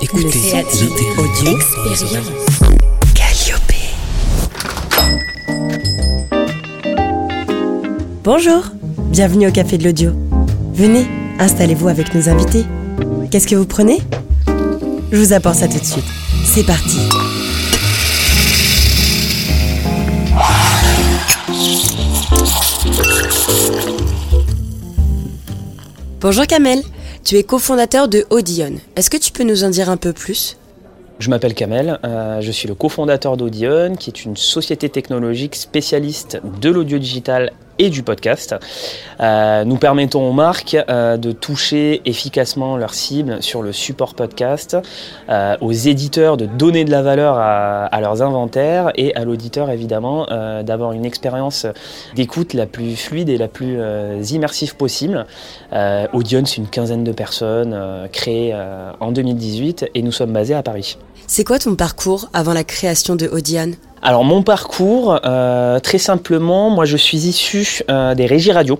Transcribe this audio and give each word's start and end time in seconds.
Écoutez, 0.00 0.54
audio 1.18 1.56
expérience. 1.56 2.30
Bonjour, 8.24 8.64
bienvenue 9.10 9.48
au 9.48 9.52
Café 9.52 9.78
de 9.78 9.84
l'Audio. 9.84 10.12
Venez, 10.72 11.06
installez-vous 11.38 11.88
avec 11.88 12.14
nos 12.14 12.28
invités. 12.28 12.64
Qu'est-ce 13.30 13.46
que 13.46 13.54
vous 13.54 13.66
prenez? 13.66 13.98
Je 15.10 15.18
vous 15.18 15.32
apporte 15.32 15.56
ça 15.56 15.68
tout 15.68 15.78
de 15.78 15.84
suite. 15.84 16.04
C'est 16.44 16.64
parti. 16.64 16.98
Bonjour 26.20 26.46
Kamel, 26.46 26.82
tu 27.24 27.36
es 27.36 27.44
cofondateur 27.44 28.08
de 28.08 28.24
Audion. 28.30 28.74
Est-ce 28.96 29.08
que 29.08 29.16
tu 29.16 29.32
peux 29.32 29.44
nous 29.44 29.64
en 29.64 29.70
dire 29.70 29.88
un 29.88 29.96
peu 29.96 30.12
plus? 30.12 30.56
Je 31.18 31.30
m'appelle 31.30 31.54
Kamel, 31.54 32.00
euh, 32.04 32.40
je 32.40 32.50
suis 32.50 32.66
le 32.66 32.74
cofondateur 32.74 33.36
d'Audion, 33.36 33.94
qui 33.94 34.10
est 34.10 34.24
une 34.24 34.36
société 34.36 34.88
technologique 34.88 35.54
spécialiste 35.54 36.40
de 36.60 36.68
l'audio 36.68 36.98
digital 36.98 37.52
et 37.78 37.90
du 37.90 38.02
podcast. 38.02 38.54
Euh, 39.20 39.64
nous 39.64 39.76
permettons 39.76 40.28
aux 40.28 40.32
marques 40.32 40.76
euh, 40.88 41.16
de 41.16 41.32
toucher 41.32 42.02
efficacement 42.04 42.76
leurs 42.76 42.94
cibles 42.94 43.42
sur 43.42 43.62
le 43.62 43.72
support 43.72 44.14
podcast, 44.14 44.76
euh, 45.28 45.56
aux 45.60 45.72
éditeurs 45.72 46.36
de 46.36 46.46
donner 46.46 46.84
de 46.84 46.90
la 46.90 47.02
valeur 47.02 47.36
à, 47.38 48.00
leurs 48.00 48.22
inventaires 48.22 48.92
et 48.96 49.14
à 49.14 49.24
l'auditeur 49.24 49.70
évidemment 49.70 50.26
d'avoir 50.62 50.92
une 50.92 51.04
expérience 51.04 51.66
d'écoute 52.16 52.54
la 52.54 52.66
plus 52.66 52.96
fluide 52.96 53.28
et 53.28 53.38
la 53.38 53.48
plus 53.48 53.78
immersive 54.32 54.76
possible. 54.76 55.26
Audion, 56.12 56.44
c'est 56.44 56.56
une 56.56 56.68
quinzaine 56.68 57.04
de 57.04 57.12
personnes 57.12 58.08
créées 58.12 58.54
en 59.00 59.12
2018 59.12 59.90
et 59.94 60.02
nous 60.02 60.12
sommes 60.12 60.32
basés 60.32 60.54
à 60.54 60.62
Paris. 60.62 60.96
C'est 61.34 61.44
quoi 61.44 61.58
ton 61.58 61.76
parcours 61.76 62.28
avant 62.34 62.52
la 62.52 62.62
création 62.62 63.16
de 63.16 63.26
Audion 63.26 63.70
Alors 64.02 64.22
mon 64.22 64.42
parcours, 64.42 65.18
euh, 65.24 65.80
très 65.80 65.96
simplement, 65.96 66.68
moi 66.68 66.84
je 66.84 66.98
suis 66.98 67.26
issu 67.26 67.80
euh, 67.88 68.14
des 68.14 68.26
régies 68.26 68.52
radio. 68.52 68.78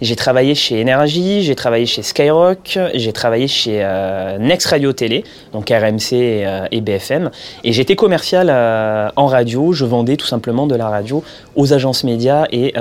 J'ai 0.00 0.14
travaillé 0.14 0.54
chez 0.54 0.78
Énergie, 0.78 1.42
j'ai 1.42 1.56
travaillé 1.56 1.86
chez 1.86 2.04
Skyrock, 2.04 2.78
j'ai 2.94 3.12
travaillé 3.12 3.48
chez 3.48 3.80
euh, 3.82 4.38
Next 4.38 4.68
Radio 4.68 4.92
Télé, 4.92 5.24
donc 5.52 5.68
RMC 5.68 6.12
et, 6.12 6.46
euh, 6.46 6.66
et 6.70 6.80
BFM. 6.80 7.32
Et 7.64 7.72
j'étais 7.72 7.96
commercial 7.96 8.50
euh, 8.50 9.08
en 9.16 9.26
radio, 9.26 9.72
je 9.72 9.84
vendais 9.84 10.16
tout 10.16 10.28
simplement 10.28 10.68
de 10.68 10.76
la 10.76 10.88
radio 10.88 11.24
aux 11.56 11.72
agences 11.72 12.04
médias 12.04 12.46
et 12.52 12.72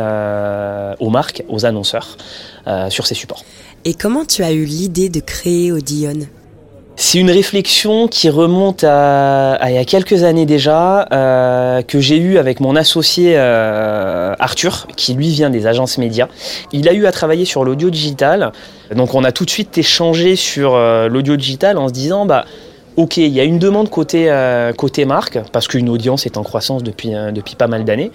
aux 1.00 1.10
marques, 1.10 1.44
aux 1.50 1.66
annonceurs 1.66 2.16
sur 2.90 3.08
ces 3.08 3.16
supports. 3.16 3.44
Et 3.86 3.96
comment 3.96 4.24
tu 4.26 4.44
as 4.44 4.52
eu 4.52 4.66
l'idée 4.66 5.10
de 5.10 5.20
créer 5.20 5.72
Audion 5.72 6.28
C'est 7.02 7.18
une 7.18 7.32
réflexion 7.32 8.10
qui 8.10 8.30
remonte 8.30 8.84
à, 8.84 9.58
il 9.70 9.74
y 9.74 9.78
a 9.78 9.86
quelques 9.86 10.24
années 10.24 10.46
déjà, 10.46 11.08
euh, 11.14 11.82
que 11.82 12.02
j'ai 12.02 12.18
eue 12.18 12.38
avec 12.38 12.60
mon 12.60 12.76
associé 12.76 13.36
euh, 13.38 14.36
Arthur, 14.38 14.86
qui 14.98 15.14
lui 15.14 15.30
vient 15.30 15.50
des 15.50 15.66
agences 15.66 15.98
médias. 15.98 16.28
Il 16.74 16.90
a 16.90 16.94
eu 16.94 17.06
à 17.06 17.14
travailler 17.14 17.46
sur 17.46 17.64
l'audio 17.64 17.90
digital, 17.90 18.52
donc 18.94 19.16
on 19.16 19.24
a 19.24 19.32
tout 19.32 19.46
de 19.46 19.50
suite 19.50 19.78
échangé 19.78 20.36
sur 20.36 20.76
euh, 20.76 21.08
l'audio 21.08 21.38
digital 21.38 21.78
en 21.78 21.88
se 21.88 21.94
disant 21.94 22.26
bah 22.26 22.44
Ok, 22.98 23.16
il 23.16 23.30
y 23.30 23.40
a 23.40 23.46
une 23.46 23.60
demande 23.60 23.90
côté, 23.90 24.30
côté 24.76 25.06
marque, 25.06 25.40
parce 25.54 25.70
qu'une 25.70 25.88
audience 25.88 26.26
est 26.26 26.36
en 26.36 26.44
croissance 26.44 26.84
depuis, 26.84 27.14
pas 27.58 27.68
mal 27.68 27.86
d'années. 27.86 28.12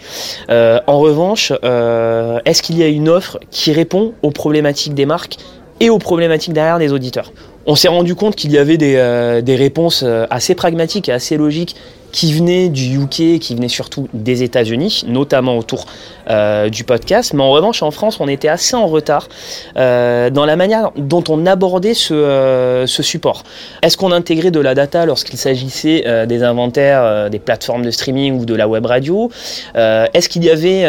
En 0.51 0.99
revanche, 0.99 1.53
est-ce 1.53 2.61
qu'il 2.61 2.77
y 2.77 2.83
a 2.83 2.89
une 2.89 3.09
offre 3.09 3.39
qui 3.51 3.73
répond 3.73 4.13
aux 4.21 4.31
problématiques 4.31 4.93
des 4.93 5.07
marques 5.07 5.39
et 5.81 5.89
aux 5.89 5.99
problématiques 5.99 6.53
derrière 6.53 6.79
des 6.79 6.93
auditeurs? 6.93 7.33
On 7.67 7.77
s'est 7.77 7.89
rendu 7.89 8.15
compte 8.15 8.37
qu'il 8.37 8.53
y 8.53 8.59
avait 8.59 8.77
des, 8.77 8.97
euh, 8.97 9.41
réponses 9.47 10.03
euh, 10.05 10.27
assez 10.31 10.55
pragmatiques 10.55 11.09
et 11.09 11.13
assez 11.13 11.37
logiques 11.37 11.77
qui 12.13 12.33
venaient 12.33 12.69
du 12.69 12.97
UK, 13.01 13.41
qui 13.41 13.55
venaient 13.55 13.69
surtout 13.69 14.09
des 14.13 14.43
États-Unis, 14.43 15.05
notamment 15.09 15.59
autour 15.59 15.87
euh, 16.31 16.71
du 16.71 16.85
podcast. 16.85 17.35
Mais 17.35 17.43
en 17.43 17.51
revanche, 17.51 17.83
en 17.83 17.91
France, 17.91 18.19
on 18.19 18.29
était 18.29 18.49
assez 18.49 18.75
en 18.75 18.87
retard 18.87 19.29
euh, 19.77 20.31
dans 20.31 20.47
la 20.47 20.57
manière 20.57 20.91
dont 20.97 21.23
on 21.29 21.45
abordait 21.45 21.93
ce, 21.93 22.15
euh, 22.15 22.87
ce 22.87 23.03
support. 23.03 23.43
Est-ce 23.83 23.99
qu'on 23.99 24.11
intégrait 24.11 24.51
de 24.51 24.61
la 24.61 24.75
data 24.75 25.05
lorsqu'il 25.05 25.39
s'agissait 25.39 26.27
des 26.27 26.43
inventaires 26.43 27.29
des 27.29 27.39
plateformes 27.39 27.85
de 27.85 27.91
streaming 27.91 28.41
ou 28.41 28.47
de 28.47 28.55
la 28.55 28.69
web 28.69 28.87
radio? 28.87 29.31
Est-ce 29.75 30.29
qu'il 30.29 30.45
y 30.45 30.51
avait 30.51 30.85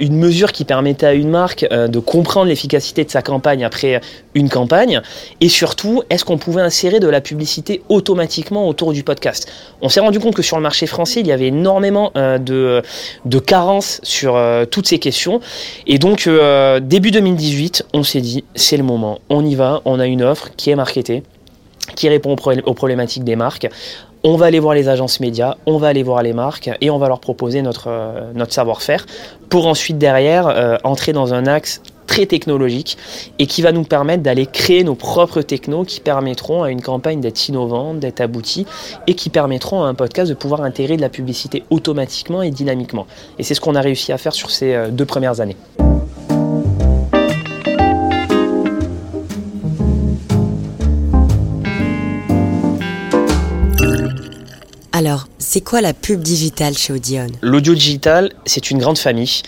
une 0.00 0.16
mesure 0.16 0.52
qui 0.52 0.64
permettait 0.64 1.06
à 1.06 1.12
une 1.12 1.28
marque 1.28 1.66
de 1.70 1.98
comprendre 1.98 2.46
l'efficacité 2.46 3.04
de 3.04 3.10
sa 3.10 3.22
campagne 3.22 3.64
après 3.64 4.00
une 4.34 4.48
campagne? 4.48 5.00
Et 5.40 5.48
surtout, 5.48 6.02
est-ce 6.10 6.24
qu'on 6.24 6.38
pouvait 6.38 6.62
insérer 6.62 7.00
de 7.00 7.08
la 7.08 7.20
publicité 7.20 7.82
automatiquement 7.88 8.68
autour 8.68 8.92
du 8.92 9.04
podcast? 9.04 9.50
On 9.80 9.88
s'est 9.88 10.00
rendu 10.00 10.18
compte 10.18 10.34
que 10.34 10.42
sur 10.42 10.56
le 10.56 10.62
marché 10.62 10.86
français, 10.86 11.20
il 11.20 11.26
y 11.26 11.32
avait 11.32 11.48
énormément 11.48 12.12
de, 12.14 12.82
de 13.24 13.38
carences 13.38 14.00
sur 14.02 14.36
toutes 14.72 14.88
ces 14.88 14.98
questions. 14.98 15.40
Et 15.86 15.98
donc, 15.98 16.26
euh, 16.26 16.80
début 16.80 17.12
2018, 17.12 17.84
on 17.94 18.02
s'est 18.02 18.20
dit, 18.20 18.42
c'est 18.56 18.76
le 18.76 18.82
moment, 18.82 19.20
on 19.28 19.44
y 19.44 19.54
va, 19.54 19.80
on 19.84 20.00
a 20.00 20.06
une 20.06 20.22
offre 20.22 20.48
qui 20.56 20.70
est 20.70 20.76
marketée, 20.76 21.22
qui 21.94 22.08
répond 22.08 22.32
aux, 22.32 22.36
problé- 22.36 22.62
aux 22.64 22.74
problématiques 22.74 23.22
des 23.22 23.36
marques. 23.36 23.68
On 24.24 24.36
va 24.36 24.46
aller 24.46 24.60
voir 24.60 24.74
les 24.74 24.88
agences 24.88 25.18
médias, 25.20 25.56
on 25.66 25.78
va 25.78 25.88
aller 25.88 26.04
voir 26.04 26.22
les 26.22 26.32
marques 26.32 26.70
et 26.80 26.90
on 26.90 26.98
va 26.98 27.08
leur 27.08 27.18
proposer 27.18 27.60
notre, 27.60 27.88
euh, 27.88 28.30
notre 28.34 28.52
savoir-faire 28.52 29.04
pour 29.48 29.66
ensuite 29.66 29.98
derrière 29.98 30.46
euh, 30.46 30.76
entrer 30.84 31.12
dans 31.12 31.34
un 31.34 31.46
axe 31.46 31.82
très 32.12 32.26
technologique 32.26 32.98
et 33.38 33.46
qui 33.46 33.62
va 33.62 33.72
nous 33.72 33.84
permettre 33.84 34.22
d'aller 34.22 34.44
créer 34.44 34.84
nos 34.84 34.94
propres 34.94 35.40
technos 35.40 35.84
qui 35.84 35.98
permettront 35.98 36.62
à 36.62 36.70
une 36.70 36.82
campagne 36.82 37.22
d'être 37.22 37.48
innovante, 37.48 38.00
d'être 38.00 38.20
aboutie 38.20 38.66
et 39.06 39.14
qui 39.14 39.30
permettront 39.30 39.82
à 39.82 39.86
un 39.86 39.94
podcast 39.94 40.28
de 40.28 40.34
pouvoir 40.34 40.60
intégrer 40.60 40.98
de 40.98 41.00
la 41.00 41.08
publicité 41.08 41.62
automatiquement 41.70 42.42
et 42.42 42.50
dynamiquement. 42.50 43.06
Et 43.38 43.42
c'est 43.44 43.54
ce 43.54 43.62
qu'on 43.62 43.74
a 43.76 43.80
réussi 43.80 44.12
à 44.12 44.18
faire 44.18 44.34
sur 44.34 44.50
ces 44.50 44.74
euh, 44.74 44.90
deux 44.90 45.06
premières 45.06 45.40
années. 45.40 45.56
Alors, 54.94 55.28
c'est 55.38 55.62
quoi 55.62 55.80
la 55.80 55.94
pub 55.94 56.20
digitale 56.20 56.76
chez 56.76 56.92
Audion 56.92 57.28
L'audio 57.40 57.74
digital, 57.74 58.32
c'est 58.44 58.70
une 58.70 58.78
grande 58.78 58.98
famille 58.98 59.42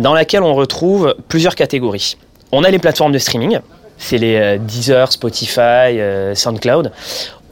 dans 0.00 0.14
laquelle 0.14 0.42
on 0.42 0.54
retrouve 0.54 1.14
plusieurs 1.28 1.54
catégories. 1.54 2.16
On 2.52 2.64
a 2.64 2.70
les 2.70 2.78
plateformes 2.78 3.12
de 3.12 3.18
streaming, 3.18 3.60
c'est 3.98 4.18
les 4.18 4.36
euh, 4.36 4.58
Deezer, 4.58 5.12
Spotify, 5.12 5.60
euh, 5.60 6.34
SoundCloud. 6.34 6.90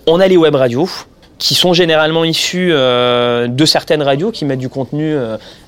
On 0.07 0.19
a 0.19 0.27
les 0.27 0.37
web 0.37 0.55
radios, 0.55 0.89
qui 1.39 1.55
sont 1.55 1.73
généralement 1.73 2.25
issus 2.25 2.71
euh, 2.73 3.47
de 3.47 3.65
certaines 3.65 4.03
radios 4.03 4.33
qui 4.33 4.45
mettent 4.45 4.59
du 4.59 4.71
contenu 4.71 5.15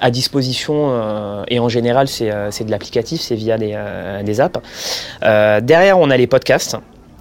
à 0.01 0.11
disposition 0.11 1.45
et 1.47 1.61
en 1.61 1.69
général 1.69 2.09
c'est 2.09 2.65
de 2.65 2.71
l'applicatif, 2.73 3.21
c'est 3.21 3.37
via 3.37 3.57
des, 3.57 3.79
des 4.25 4.41
apps. 4.41 4.59
Derrière 5.23 6.01
on 6.01 6.11
a 6.11 6.17
les 6.17 6.27
podcasts 6.27 6.77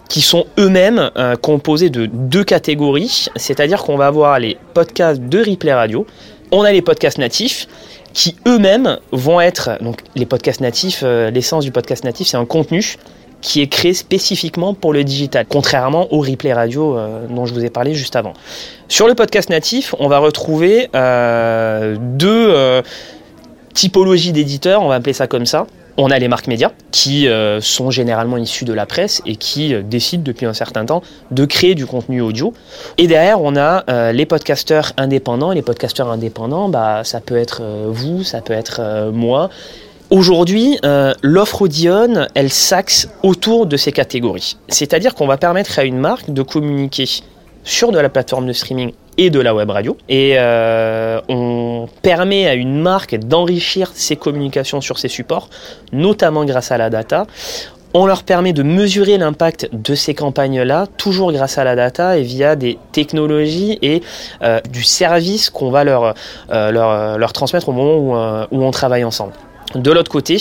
qui 0.07 0.21
sont 0.21 0.47
eux-mêmes 0.57 1.11
composés 1.43 1.91
de 1.91 2.07
deux 2.07 2.43
catégories, 2.43 3.27
c'est-à-dire 3.35 3.83
qu'on 3.83 3.97
va 3.97 4.07
avoir 4.07 4.39
les 4.39 4.57
podcasts 4.73 5.21
de 5.21 5.47
replay 5.47 5.73
radio, 5.73 6.07
on 6.51 6.63
a 6.63 6.71
les 6.71 6.81
podcasts 6.81 7.19
natifs 7.19 7.67
qui 8.13 8.35
eux-mêmes 8.47 8.99
vont 9.11 9.39
être 9.41 9.77
donc 9.81 10.01
les 10.15 10.25
podcasts 10.25 10.61
natifs, 10.61 11.01
euh, 11.03 11.29
l'essence 11.29 11.63
du 11.63 11.71
podcast 11.71 12.03
natif 12.03 12.27
c'est 12.27 12.37
un 12.37 12.45
contenu 12.45 12.95
qui 13.41 13.61
est 13.61 13.67
créé 13.67 13.93
spécifiquement 13.93 14.73
pour 14.73 14.91
le 14.91 15.05
digital, 15.05 15.45
contrairement 15.47 16.13
au 16.13 16.19
replay 16.19 16.51
radio 16.51 16.97
euh, 16.97 17.25
dont 17.29 17.45
je 17.45 17.53
vous 17.53 17.63
ai 17.63 17.69
parlé 17.69 17.93
juste 17.93 18.17
avant. 18.17 18.33
Sur 18.89 19.07
le 19.07 19.15
podcast 19.15 19.49
natif, 19.49 19.95
on 19.99 20.09
va 20.09 20.19
retrouver 20.19 20.89
euh, 20.93 21.95
deux 21.99 22.83
typologies 23.73 24.33
d'éditeurs, 24.33 24.81
on 24.81 24.89
va 24.89 24.95
appeler 24.95 25.13
ça 25.13 25.27
comme 25.27 25.45
ça. 25.45 25.67
On 26.01 26.11
a 26.11 26.17
les 26.17 26.29
marques 26.29 26.47
médias 26.47 26.71
qui 26.91 27.27
euh, 27.27 27.59
sont 27.59 27.91
généralement 27.91 28.37
issues 28.37 28.63
de 28.63 28.71
la 28.71 28.85
presse 28.85 29.21
et 29.25 29.35
qui 29.35 29.73
euh, 29.73 29.81
décident 29.81 30.23
depuis 30.23 30.45
un 30.45 30.53
certain 30.53 30.85
temps 30.85 31.03
de 31.29 31.43
créer 31.43 31.75
du 31.75 31.85
contenu 31.85 32.21
audio. 32.21 32.53
Et 32.97 33.05
derrière, 33.05 33.41
on 33.41 33.57
a 33.57 33.83
euh, 33.89 34.13
les 34.13 34.25
podcasteurs 34.25 34.93
indépendants. 34.95 35.51
Les 35.51 35.61
podcasteurs 35.61 36.09
indépendants, 36.09 36.69
bah, 36.69 37.03
ça 37.03 37.19
peut 37.19 37.35
être 37.35 37.61
vous, 37.89 38.23
ça 38.23 38.39
peut 38.39 38.53
être 38.53 39.11
moi. 39.11 39.49
Aujourd'hui, 40.09 40.79
l'offre 41.21 41.63
Audion, 41.63 42.27
elle 42.33 42.49
s'axe 42.49 43.09
autour 43.21 43.65
de 43.65 43.75
ces 43.75 43.91
catégories. 43.91 44.55
C'est-à-dire 44.69 45.13
qu'on 45.13 45.27
va 45.27 45.37
permettre 45.37 45.79
à 45.79 45.83
une 45.83 45.99
marque 45.99 46.31
de 46.31 46.41
communiquer 46.43 47.05
sur 47.65 47.91
de 47.91 47.99
la 47.99 48.07
plateforme 48.07 48.47
de 48.47 48.53
streaming 48.53 48.93
et 49.19 49.29
de 49.29 49.41
la 49.41 49.53
web 49.53 49.69
radio. 49.69 49.97
Et 50.07 50.35
euh, 50.37 51.19
on 51.27 51.87
permet 52.01 52.47
à 52.47 52.53
une 52.53 52.79
marque 52.79 53.15
d'enrichir 53.15 53.91
ses 53.93 54.15
communications 54.15 54.79
sur 54.79 54.97
ces 54.97 55.09
supports, 55.09 55.49
notamment 55.91 56.45
grâce 56.45 56.71
à 56.71 56.77
la 56.77 56.89
data. 56.89 57.27
On 57.93 58.05
leur 58.05 58.23
permet 58.23 58.53
de 58.53 58.63
mesurer 58.63 59.17
l'impact 59.17 59.67
de 59.73 59.93
ces 59.93 60.13
campagnes-là, 60.13 60.87
toujours 60.97 61.33
grâce 61.33 61.57
à 61.57 61.65
la 61.65 61.75
data 61.75 62.17
et 62.17 62.21
via 62.21 62.55
des 62.55 62.77
technologies 62.93 63.77
et 63.81 64.01
euh, 64.41 64.61
du 64.71 64.83
service 64.83 65.49
qu'on 65.49 65.69
va 65.69 65.83
leur, 65.83 66.13
euh, 66.51 66.71
leur, 66.71 67.17
leur 67.17 67.33
transmettre 67.33 67.67
au 67.67 67.73
moment 67.73 67.97
où, 67.97 68.55
où 68.55 68.63
on 68.63 68.71
travaille 68.71 69.03
ensemble. 69.03 69.33
De 69.75 69.91
l'autre 69.91 70.11
côté, 70.11 70.37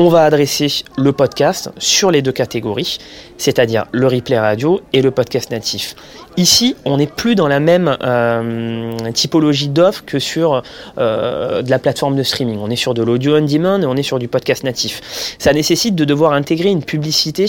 on 0.00 0.10
va 0.10 0.22
adresser 0.22 0.68
le 0.96 1.10
podcast 1.10 1.70
sur 1.76 2.12
les 2.12 2.22
deux 2.22 2.30
catégories, 2.30 2.98
c'est-à-dire 3.36 3.86
le 3.90 4.06
replay 4.06 4.38
radio 4.38 4.80
et 4.92 5.02
le 5.02 5.10
podcast 5.10 5.50
natif. 5.50 5.96
Ici, 6.36 6.76
on 6.84 6.98
n'est 6.98 7.08
plus 7.08 7.34
dans 7.34 7.48
la 7.48 7.58
même 7.58 7.96
euh, 8.04 8.92
typologie 9.12 9.68
d'offres 9.68 10.04
que 10.06 10.20
sur 10.20 10.62
euh, 10.98 11.62
de 11.62 11.70
la 11.70 11.80
plateforme 11.80 12.14
de 12.14 12.22
streaming. 12.22 12.60
On 12.62 12.70
est 12.70 12.76
sur 12.76 12.94
de 12.94 13.02
l'audio 13.02 13.36
on 13.36 13.44
demand 13.44 13.82
et 13.82 13.86
on 13.86 13.96
est 13.96 14.04
sur 14.04 14.20
du 14.20 14.28
podcast 14.28 14.62
natif. 14.62 15.00
Ça 15.40 15.52
nécessite 15.52 15.96
de 15.96 16.04
devoir 16.04 16.32
intégrer 16.32 16.68
une 16.70 16.84
publicité 16.84 17.46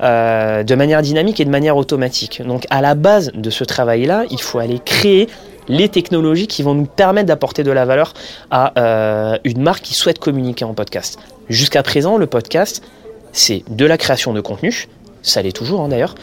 euh, 0.00 0.64
de 0.64 0.74
manière 0.74 1.02
dynamique 1.02 1.38
et 1.38 1.44
de 1.44 1.50
manière 1.50 1.76
automatique. 1.76 2.42
Donc 2.44 2.66
à 2.70 2.80
la 2.80 2.96
base 2.96 3.30
de 3.32 3.50
ce 3.50 3.62
travail-là, 3.62 4.24
il 4.28 4.42
faut 4.42 4.58
aller 4.58 4.80
créer 4.84 5.28
les 5.68 5.88
technologies 5.88 6.48
qui 6.48 6.64
vont 6.64 6.74
nous 6.74 6.86
permettre 6.86 7.28
d'apporter 7.28 7.62
de 7.62 7.70
la 7.70 7.84
valeur 7.84 8.12
à 8.50 9.38
une 9.44 9.62
marque 9.62 9.84
qui 9.84 9.94
souhaite 9.94 10.18
communiquer 10.18 10.64
en 10.64 10.74
podcast. 10.74 11.20
Jusqu'à 11.52 11.82
présent, 11.82 12.16
le 12.16 12.26
podcast, 12.26 12.82
c'est 13.32 13.62
de 13.68 13.84
la 13.84 13.98
création 13.98 14.32
de 14.32 14.40
contenu, 14.40 14.88
ça 15.20 15.42
l'est 15.42 15.52
toujours 15.52 15.82
hein, 15.82 15.88
d'ailleurs, 15.88 16.14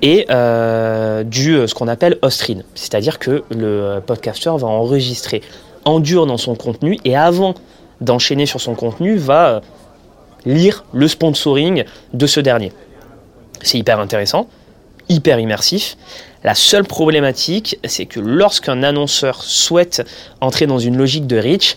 et 0.00 0.24
euh, 0.30 1.24
du 1.24 1.54
euh, 1.54 1.66
ce 1.66 1.74
qu'on 1.74 1.88
appelle 1.88 2.16
host-read, 2.22 2.64
c'est-à-dire 2.74 3.18
que 3.18 3.44
le 3.50 4.00
podcaster 4.00 4.48
va 4.56 4.66
enregistrer 4.66 5.42
en 5.84 6.00
dur 6.00 6.24
dans 6.24 6.38
son 6.38 6.54
contenu 6.54 6.98
et 7.04 7.14
avant 7.14 7.52
d'enchaîner 8.00 8.46
sur 8.46 8.62
son 8.62 8.74
contenu 8.74 9.18
va 9.18 9.48
euh, 9.48 9.60
lire 10.46 10.86
le 10.94 11.06
sponsoring 11.06 11.84
de 12.14 12.26
ce 12.26 12.40
dernier. 12.40 12.72
C'est 13.60 13.76
hyper 13.76 14.00
intéressant, 14.00 14.48
hyper 15.10 15.38
immersif. 15.38 15.98
La 16.44 16.54
seule 16.54 16.84
problématique, 16.84 17.78
c'est 17.84 18.06
que 18.06 18.20
lorsqu'un 18.20 18.82
annonceur 18.82 19.42
souhaite 19.42 20.08
entrer 20.40 20.66
dans 20.66 20.78
une 20.78 20.96
logique 20.96 21.26
de 21.26 21.36
reach, 21.36 21.76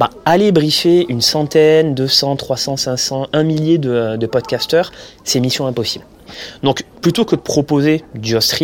bah, 0.00 0.08
aller 0.24 0.50
briefer 0.50 1.04
une 1.10 1.20
centaine, 1.20 1.94
200, 1.94 2.36
300, 2.36 2.78
500, 2.78 3.26
un 3.34 3.42
millier 3.42 3.76
de, 3.76 4.16
de 4.16 4.26
podcasters, 4.26 4.92
c'est 5.24 5.40
mission 5.40 5.66
impossible. 5.66 6.06
Donc 6.62 6.84
plutôt 7.02 7.26
que 7.26 7.36
de 7.36 7.40
proposer 7.42 8.02
du 8.14 8.34
host 8.34 8.62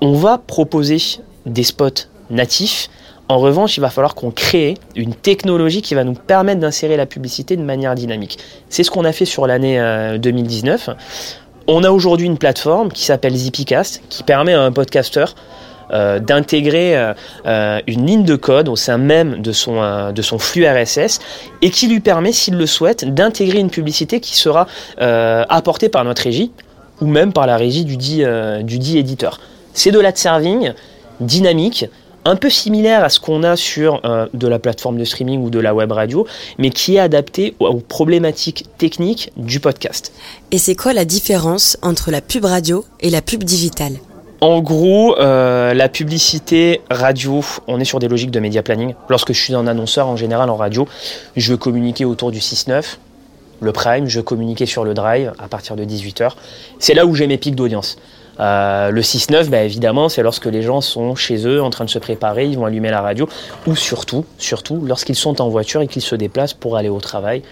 on 0.00 0.12
va 0.12 0.38
proposer 0.38 0.98
des 1.44 1.64
spots 1.64 2.06
natifs. 2.30 2.88
En 3.28 3.38
revanche, 3.38 3.78
il 3.78 3.80
va 3.80 3.90
falloir 3.90 4.14
qu'on 4.14 4.30
crée 4.30 4.74
une 4.94 5.14
technologie 5.14 5.82
qui 5.82 5.96
va 5.96 6.04
nous 6.04 6.14
permettre 6.14 6.60
d'insérer 6.60 6.96
la 6.96 7.06
publicité 7.06 7.56
de 7.56 7.62
manière 7.62 7.96
dynamique. 7.96 8.38
C'est 8.68 8.84
ce 8.84 8.92
qu'on 8.92 9.04
a 9.04 9.12
fait 9.12 9.24
sur 9.24 9.48
l'année 9.48 9.80
2019. 10.20 10.88
Euh, 10.88 10.92
on 11.66 11.82
a 11.82 11.90
aujourd'hui 11.90 12.26
une 12.26 12.38
plateforme 12.38 12.92
qui 12.92 13.04
s'appelle 13.04 13.34
Zippycast, 13.34 14.02
qui 14.08 14.22
permet 14.22 14.52
à 14.52 14.62
un 14.62 14.70
podcaster 14.70 15.24
euh, 15.92 16.18
d'intégrer 16.18 17.14
euh, 17.46 17.80
une 17.86 18.06
ligne 18.06 18.24
de 18.24 18.36
code 18.36 18.68
au 18.68 18.76
sein 18.76 18.98
même 18.98 19.42
de 19.42 19.52
son, 19.52 20.12
de 20.12 20.22
son 20.22 20.38
flux 20.38 20.66
RSS 20.66 21.20
et 21.62 21.70
qui 21.70 21.88
lui 21.88 22.00
permet, 22.00 22.32
s'il 22.32 22.56
le 22.56 22.66
souhaite, 22.66 23.04
d'intégrer 23.12 23.58
une 23.58 23.70
publicité 23.70 24.20
qui 24.20 24.36
sera 24.36 24.66
apportée 24.98 25.88
par 25.88 26.04
notre 26.04 26.22
régie 26.22 26.50
ou 27.00 27.06
même 27.06 27.32
par 27.32 27.46
la 27.46 27.56
régie 27.56 27.84
du 27.84 27.96
dit, 27.96 28.24
euh, 28.24 28.62
du 28.62 28.78
dit 28.78 28.98
éditeur. 28.98 29.40
C'est 29.72 29.90
de 29.90 29.98
l'ad 29.98 30.16
serving 30.16 30.72
dynamique, 31.20 31.86
un 32.24 32.36
peu 32.36 32.48
similaire 32.48 33.04
à 33.04 33.08
ce 33.08 33.20
qu'on 33.20 33.42
a 33.42 33.56
sur 33.56 34.00
euh, 34.04 34.26
de 34.32 34.48
la 34.48 34.58
plateforme 34.58 34.98
de 34.98 35.04
streaming 35.04 35.42
ou 35.42 35.50
de 35.50 35.58
la 35.58 35.74
web 35.74 35.92
radio, 35.92 36.26
mais 36.58 36.70
qui 36.70 36.96
est 36.96 37.00
adapté 37.00 37.54
aux, 37.60 37.74
problématiques 37.74 38.66
techniques 38.78 39.30
du 39.36 39.60
podcast. 39.60 40.12
Et 40.50 40.58
c'est 40.58 40.74
quoi 40.74 40.92
la 40.92 41.04
différence 41.04 41.76
entre 41.82 42.10
la 42.10 42.20
pub 42.20 42.44
radio 42.44 42.84
et 43.00 43.10
la 43.10 43.20
pub 43.20 43.44
digitale? 43.44 43.98
En 44.40 44.60
gros, 44.60 45.18
euh, 45.18 45.74
la 45.74 45.88
publicité 45.88 46.82
radio, 46.90 47.42
on 47.66 47.80
est 47.80 47.84
sur 47.84 47.98
des 47.98 48.08
logiques 48.08 48.30
de 48.30 48.40
média 48.40 48.62
planning. 48.62 48.94
Lorsque 49.08 49.32
je 49.32 49.40
suis 49.40 49.54
un 49.54 49.66
annonceur, 49.66 50.08
en 50.08 50.16
général 50.16 50.50
en 50.50 50.56
radio, 50.56 50.86
je 51.36 51.52
veux 51.52 51.56
communiquer 51.56 52.04
autour 52.04 52.30
du 52.30 52.40
6-9 52.40 52.98
le 53.60 53.72
prime, 53.72 54.06
je 54.08 54.20
communiquais 54.20 54.66
sur 54.66 54.84
le 54.84 54.94
drive 54.94 55.32
à 55.38 55.48
partir 55.48 55.76
de 55.76 55.84
18h. 55.84 56.32
C'est 56.78 56.94
là 56.94 57.06
où 57.06 57.14
j'ai 57.14 57.26
mes 57.26 57.38
pics 57.38 57.54
d'audience. 57.54 57.96
Euh, 58.40 58.90
le 58.90 59.00
6-9, 59.00 59.48
bah, 59.48 59.62
évidemment, 59.62 60.08
c'est 60.08 60.22
lorsque 60.22 60.46
les 60.46 60.62
gens 60.62 60.80
sont 60.80 61.14
chez 61.14 61.46
eux 61.46 61.62
en 61.62 61.70
train 61.70 61.84
de 61.84 61.90
se 61.90 61.98
préparer, 61.98 62.46
ils 62.46 62.58
vont 62.58 62.66
allumer 62.66 62.90
la 62.90 63.00
radio, 63.00 63.28
ou 63.66 63.76
surtout, 63.76 64.24
surtout 64.38 64.82
lorsqu'ils 64.84 65.14
sont 65.14 65.40
en 65.40 65.48
voiture 65.48 65.82
et 65.82 65.88
qu'ils 65.88 66.02
se 66.02 66.16
déplacent 66.16 66.54
pour 66.54 66.76
aller 66.76 66.88
au 66.88 67.00
travail, 67.00 67.42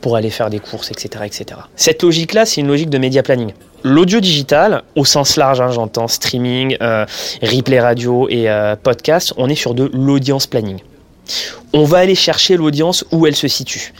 pour 0.00 0.16
aller 0.16 0.30
faire 0.30 0.50
des 0.50 0.58
courses, 0.58 0.90
etc. 0.90 1.24
etc. 1.26 1.60
Cette 1.76 2.02
logique-là, 2.02 2.44
c'est 2.44 2.60
une 2.60 2.68
logique 2.68 2.90
de 2.90 2.98
média 2.98 3.22
planning. 3.22 3.52
L'audio 3.82 4.20
digital, 4.20 4.82
au 4.94 5.06
sens 5.06 5.36
large, 5.36 5.60
hein, 5.60 5.70
j'entends 5.70 6.08
streaming, 6.08 6.76
euh, 6.82 7.06
replay 7.42 7.80
radio 7.80 8.28
et 8.28 8.50
euh, 8.50 8.76
podcast, 8.76 9.32
on 9.38 9.48
est 9.48 9.54
sur 9.54 9.74
de 9.74 9.90
l'audience 9.92 10.46
planning 10.46 10.78
on 11.72 11.84
va 11.84 11.98
aller 11.98 12.16
chercher 12.16 12.56
l'audience 12.56 13.04
où 13.12 13.24
elle 13.24 13.36
se 13.36 13.46
situe. 13.46 13.92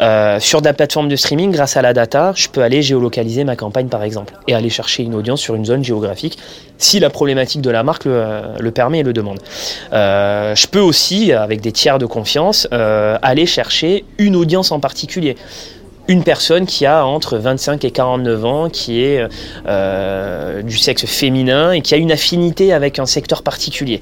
Euh, 0.00 0.38
sur 0.38 0.60
la 0.60 0.72
plateforme 0.72 1.08
de 1.08 1.16
streaming, 1.16 1.50
grâce 1.50 1.76
à 1.76 1.82
la 1.82 1.92
data, 1.92 2.32
je 2.36 2.46
peux 2.46 2.62
aller 2.62 2.80
géolocaliser 2.80 3.42
ma 3.42 3.56
campagne 3.56 3.88
par 3.88 4.04
exemple 4.04 4.34
et 4.46 4.54
aller 4.54 4.70
chercher 4.70 5.02
une 5.02 5.16
audience 5.16 5.40
sur 5.40 5.56
une 5.56 5.64
zone 5.64 5.82
géographique 5.82 6.38
si 6.78 7.00
la 7.00 7.10
problématique 7.10 7.60
de 7.60 7.70
la 7.70 7.82
marque 7.82 8.04
le, 8.04 8.70
permet 8.70 9.00
et 9.00 9.02
le 9.02 9.12
demande. 9.12 9.40
Je 9.90 10.66
peux 10.68 10.78
aussi, 10.78 11.32
avec 11.32 11.60
des 11.60 11.72
tiers 11.72 11.98
de 11.98 12.06
confiance, 12.06 12.68
aller 12.70 13.46
chercher 13.46 14.04
une 14.18 14.36
audience 14.36 14.70
en 14.70 14.78
particulier 14.78 15.36
une 16.08 16.22
personne 16.22 16.66
qui 16.66 16.86
a 16.86 17.04
entre 17.04 17.38
25 17.38 17.84
et 17.84 17.90
49 17.90 18.44
ans, 18.44 18.68
qui 18.70 19.02
est 19.02 19.26
du 20.62 20.78
sexe 20.78 21.06
féminin 21.06 21.72
et 21.72 21.80
qui 21.80 21.94
a 21.94 21.96
une 21.96 22.12
affinité 22.12 22.72
avec 22.72 22.98
un 22.98 23.06
secteur 23.06 23.42
particulier. 23.42 24.00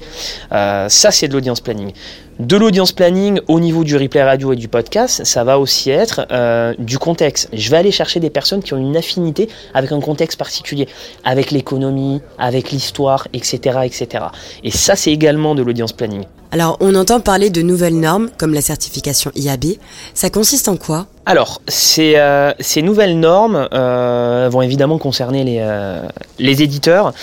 ça, 0.51 0.87
c'est 1.11 1.27
de 1.27 1.33
l'audience 1.33 1.61
planning. 1.61 1.93
De 2.39 2.57
l'audience 2.57 2.91
planning 2.91 3.39
au 3.47 3.61
niveau 3.61 3.85
du 3.85 3.95
replay 3.95 4.21
radio 4.21 4.51
et 4.51 4.57
du 4.57 4.67
podcast, 4.67 5.23
ça 5.23 5.45
va 5.45 5.57
aussi 5.57 5.89
être 5.89 6.27
euh, 6.31 6.73
du 6.77 6.99
contexte. 6.99 7.47
Je 7.53 7.71
vais 7.71 7.77
aller 7.77 7.91
chercher 7.91 8.19
des 8.19 8.29
personnes 8.29 8.61
qui 8.61 8.73
ont 8.73 8.77
une 8.77 8.97
affinité 8.97 9.47
avec 9.73 9.93
un 9.93 10.01
contexte 10.01 10.37
particulier, 10.37 10.89
avec 11.23 11.51
l'économie, 11.51 12.19
avec 12.37 12.71
l'histoire, 12.71 13.29
etc., 13.31 13.79
etc. 13.85 14.25
Et 14.65 14.71
ça, 14.71 14.97
c'est 14.97 15.13
également 15.13 15.55
de 15.55 15.63
l'audience 15.63 15.93
planning. 15.93 16.25
Alors, 16.55 16.77
on 16.79 16.95
entend 16.95 17.19
parler 17.19 17.49
de 17.49 17.61
nouvelles 17.61 17.99
normes 17.99 18.29
comme 18.37 18.53
la 18.53 18.61
certification 18.61 19.29
IAB. 19.35 19.75
Ça 20.13 20.29
consiste 20.29 20.69
en 20.69 20.77
quoi? 20.77 21.07
Alors, 21.25 21.59
ces, 21.67 22.13
euh, 22.15 22.53
ces, 22.59 22.81
nouvelles 22.81 23.19
normes 23.19 23.67
euh, 23.73 24.47
vont 24.49 24.61
évidemment 24.61 24.97
concerner 24.97 25.43
les, 25.43 25.57
euh, 25.59 26.03
les 26.39 26.61
éditeurs 26.61 27.13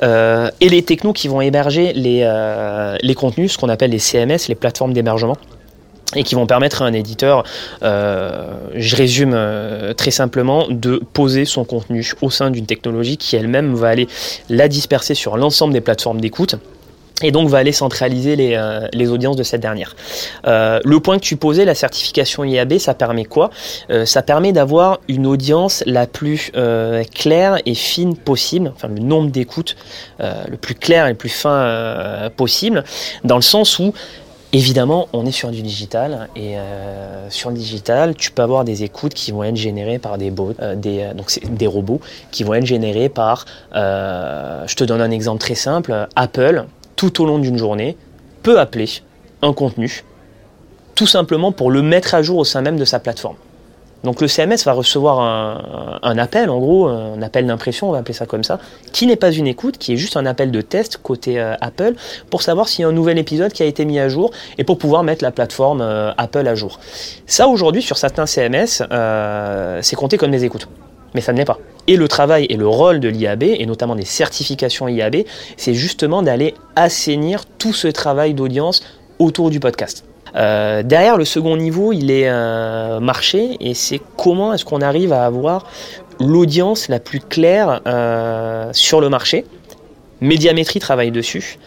et 0.00 0.68
les 0.68 0.82
technos 0.82 1.12
qui 1.12 1.28
vont 1.28 1.40
héberger 1.40 1.92
les, 1.92 2.26
les 3.02 3.14
contenus, 3.14 3.52
ce 3.52 3.58
qu'on 3.58 3.68
appelle 3.68 3.90
les 3.90 3.98
CMS, 3.98 4.48
les 4.48 4.54
plateformes 4.58 4.92
d'hébergement 4.92 5.36
et 6.16 6.22
qui 6.22 6.34
vont 6.34 6.46
permettre 6.46 6.80
à 6.80 6.86
un 6.86 6.94
éditeur, 6.94 7.44
je 7.82 8.96
résume 8.96 9.38
très 9.94 10.10
simplement, 10.10 10.66
de 10.70 11.02
poser 11.12 11.44
son 11.44 11.64
contenu 11.64 12.10
au 12.22 12.30
sein 12.30 12.50
d'une 12.50 12.64
technologie 12.64 13.18
qui 13.18 13.36
elle-même 13.36 13.74
va 13.74 13.88
aller 13.88 14.08
la 14.48 14.68
disperser 14.68 15.14
sur 15.14 15.36
l'ensemble 15.36 15.74
des 15.74 15.82
plateformes 15.82 16.18
d'écoute 16.18 16.56
et 17.22 17.30
donc 17.32 17.48
va 17.48 17.58
aller 17.58 17.72
centraliser 17.72 18.36
les, 18.36 18.54
euh, 18.54 18.86
les 18.92 19.10
audiences 19.10 19.36
de 19.36 19.42
cette 19.42 19.60
dernière. 19.60 19.96
Euh, 20.46 20.80
le 20.84 21.00
point 21.00 21.18
que 21.18 21.24
tu 21.24 21.36
posais, 21.36 21.64
la 21.64 21.74
certification 21.74 22.44
IAB, 22.44 22.78
ça 22.78 22.94
permet 22.94 23.24
quoi? 23.24 23.50
Euh, 23.90 24.04
Ça 24.04 24.22
permet 24.22 24.52
d'avoir 24.52 25.00
une 25.08 25.26
audience 25.26 25.82
la 25.86 26.06
plus 26.06 26.52
claire 27.14 27.58
et 27.66 27.74
fine 27.74 28.16
possible, 28.16 28.72
enfin 28.74 28.88
le 28.88 29.00
nombre 29.00 29.30
d'écoutes 29.30 29.76
le 30.20 30.56
plus 30.56 30.74
clair 30.74 31.06
et 31.06 31.10
le 31.10 31.16
plus 31.16 31.28
fin 31.28 32.30
possible, 32.36 32.84
dans 33.24 33.36
le 33.36 33.42
sens 33.42 33.78
où 33.78 33.92
Évidemment, 34.54 35.08
on 35.12 35.26
est 35.26 35.30
sur 35.30 35.50
du 35.50 35.60
digital 35.60 36.28
et 36.34 36.54
sur 37.28 37.50
le 37.50 37.56
digital, 37.56 38.14
tu 38.14 38.30
peux 38.30 38.40
avoir 38.40 38.64
des 38.64 38.82
écoutes 38.82 39.12
qui 39.12 39.30
vont 39.30 39.44
être 39.44 39.56
générées 39.56 39.98
par 39.98 40.16
des 40.16 40.30
donc 40.30 41.38
des 41.50 41.66
robots 41.66 42.00
qui 42.30 42.44
vont 42.44 42.54
être 42.54 42.64
générés 42.64 43.10
par. 43.10 43.44
je 43.74 44.74
te 44.74 44.84
donne 44.84 45.02
un 45.02 45.10
exemple 45.10 45.40
très 45.40 45.54
simple. 45.54 46.08
Apple 46.16 46.64
tout 46.98 47.22
au 47.22 47.26
long 47.26 47.38
d'une 47.38 47.56
journée, 47.56 47.96
peut 48.42 48.58
appeler 48.58 48.88
un 49.40 49.52
contenu, 49.52 50.04
tout 50.96 51.06
simplement 51.06 51.52
pour 51.52 51.70
le 51.70 51.80
mettre 51.80 52.14
à 52.14 52.22
jour 52.22 52.38
au 52.38 52.44
sein 52.44 52.60
même 52.60 52.76
de 52.76 52.84
sa 52.84 52.98
plateforme. 52.98 53.36
Donc 54.04 54.20
le 54.20 54.28
CMS 54.28 54.64
va 54.64 54.72
recevoir 54.72 55.18
un, 55.20 56.18
appel, 56.18 56.50
en 56.50 56.58
gros, 56.58 56.86
un 56.86 57.20
appel 57.20 57.46
d'impression, 57.46 57.88
on 57.88 57.92
va 57.92 57.98
appeler 57.98 58.14
ça 58.14 58.26
comme 58.26 58.44
ça, 58.44 58.60
qui 58.92 59.06
n'est 59.06 59.16
pas 59.16 59.32
une 59.32 59.46
écoute, 59.46 59.76
qui 59.78 59.92
est 59.92 59.96
juste 59.96 60.16
un 60.16 60.24
appel 60.24 60.50
de 60.50 60.60
test 60.60 60.98
côté 60.98 61.40
euh, 61.40 61.54
Apple, 61.60 61.94
pour 62.30 62.42
savoir 62.42 62.68
s'il 62.68 62.82
y 62.82 62.84
a 62.84 62.88
un 62.88 62.92
nouvel 62.92 63.18
épisode 63.18 63.52
qui 63.52 63.62
a 63.62 63.66
été 63.66 63.84
mis 63.84 63.98
à 63.98 64.08
jour 64.08 64.30
et 64.56 64.64
pour 64.64 64.78
pouvoir 64.78 65.02
mettre 65.02 65.24
la 65.24 65.32
plateforme 65.32 65.80
euh, 65.80 66.12
Apple 66.16 66.46
à 66.46 66.54
jour. 66.54 66.78
Ça 67.26 67.48
aujourd'hui 67.48 67.82
sur 67.82 67.98
certains 67.98 68.26
CMS, 68.26 68.84
euh, 68.92 69.80
c'est 69.82 69.96
compté 69.96 70.16
comme 70.16 70.30
des 70.30 70.44
écoutes 70.44 70.68
mais 71.14 71.20
ça 71.22 71.32
ne 71.32 71.38
l'est 71.38 71.44
pas. 71.44 71.58
Et 71.86 71.96
le 71.96 72.06
travail 72.06 72.46
et 72.50 72.56
le 72.56 72.68
rôle 72.68 73.00
de 73.00 73.08
l'IAB, 73.08 73.42
et 73.42 73.64
notamment 73.64 73.94
des 73.94 74.04
certifications 74.04 74.88
IAB, 74.88 75.24
c'est 75.56 75.74
justement 75.74 76.22
d'aller 76.22 76.54
assainir 76.76 77.44
tout 77.46 77.72
ce 77.72 77.88
travail 77.88 78.34
d'audience 78.34 78.82
autour 79.18 79.48
du 79.50 79.58
podcast. 79.58 80.04
Euh, 80.36 80.82
derrière 80.82 81.16
le 81.16 81.24
second 81.24 81.56
niveau, 81.56 81.92
il 81.92 82.10
est 82.10 82.28
un 82.28 83.00
marché. 83.00 83.56
Et 83.60 83.74
c'est 83.74 84.00
comment 84.16 84.52
est-ce 84.52 84.64
qu'on 84.64 84.80
arrive 84.80 85.12
à 85.12 85.24
avoir 85.24 85.66
l'audience 86.20 86.88
la 86.88 87.00
plus 87.00 87.20
claire 87.20 87.80
euh, 87.86 88.70
sur 88.72 89.00
le 89.00 89.08
marché 89.08 89.44
Médiamétrie 90.20 90.80
travaille 90.80 91.10
dessus. 91.10 91.58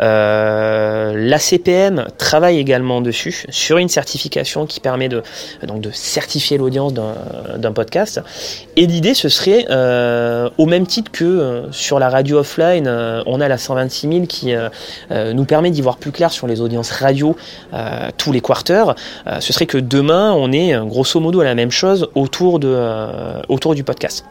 Euh, 0.00 1.12
la 1.16 1.38
CPM 1.38 2.06
travaille 2.18 2.58
également 2.58 3.00
dessus 3.00 3.44
sur 3.50 3.78
une 3.78 3.88
certification 3.88 4.66
qui 4.66 4.80
permet 4.80 5.08
de, 5.08 5.22
donc 5.66 5.80
de 5.80 5.90
certifier 5.90 6.58
l'audience 6.58 6.94
d'un 6.94 7.72
podcast. 7.72 8.20
Et 8.76 8.86
l'idée, 8.86 9.14
ce 9.14 9.28
serait, 9.28 9.66
euh, 9.70 10.48
au 10.58 10.66
même 10.66 10.86
titre 10.86 11.10
que 11.10 11.24
euh, 11.24 11.72
sur 11.72 11.98
la 11.98 12.08
radio 12.08 12.38
offline, 12.38 12.86
euh, 12.86 13.22
on 13.26 13.40
a 13.40 13.48
la 13.48 13.58
126 13.58 14.08
000 14.08 14.26
qui 14.26 14.54
nous 15.34 15.44
permet 15.44 15.70
d'y 15.70 15.82
voir 15.82 15.96
plus 15.96 16.12
clair 16.12 16.32
sur 16.32 16.46
les 16.46 16.60
audiences 16.60 16.90
radio 16.90 17.36
tous 18.16 18.32
les 18.32 18.40
quarters. 18.40 18.94
ce 19.40 19.52
serait 19.52 19.66
que 19.66 19.78
demain, 19.78 20.32
on 20.32 20.52
est 20.52 20.74
grosso 20.86 21.20
modo 21.20 21.40
à 21.40 21.44
la 21.44 21.54
même 21.54 21.70
chose 21.70 22.08
autour, 22.14 22.58
de, 22.58 22.76
autour 23.48 23.74
du 23.74 23.84
podcast. 23.84 24.24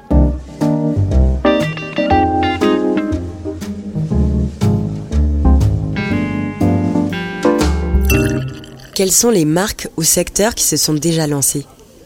Quelles 8.99 9.13
sont 9.13 9.29
les 9.29 9.45
marques 9.45 9.87
ou 9.95 10.03
secteurs 10.03 10.53
qui 10.53 10.65
se 10.65 10.75
sont 10.75 10.93
déjà 10.93 11.25
lancés 11.25 11.65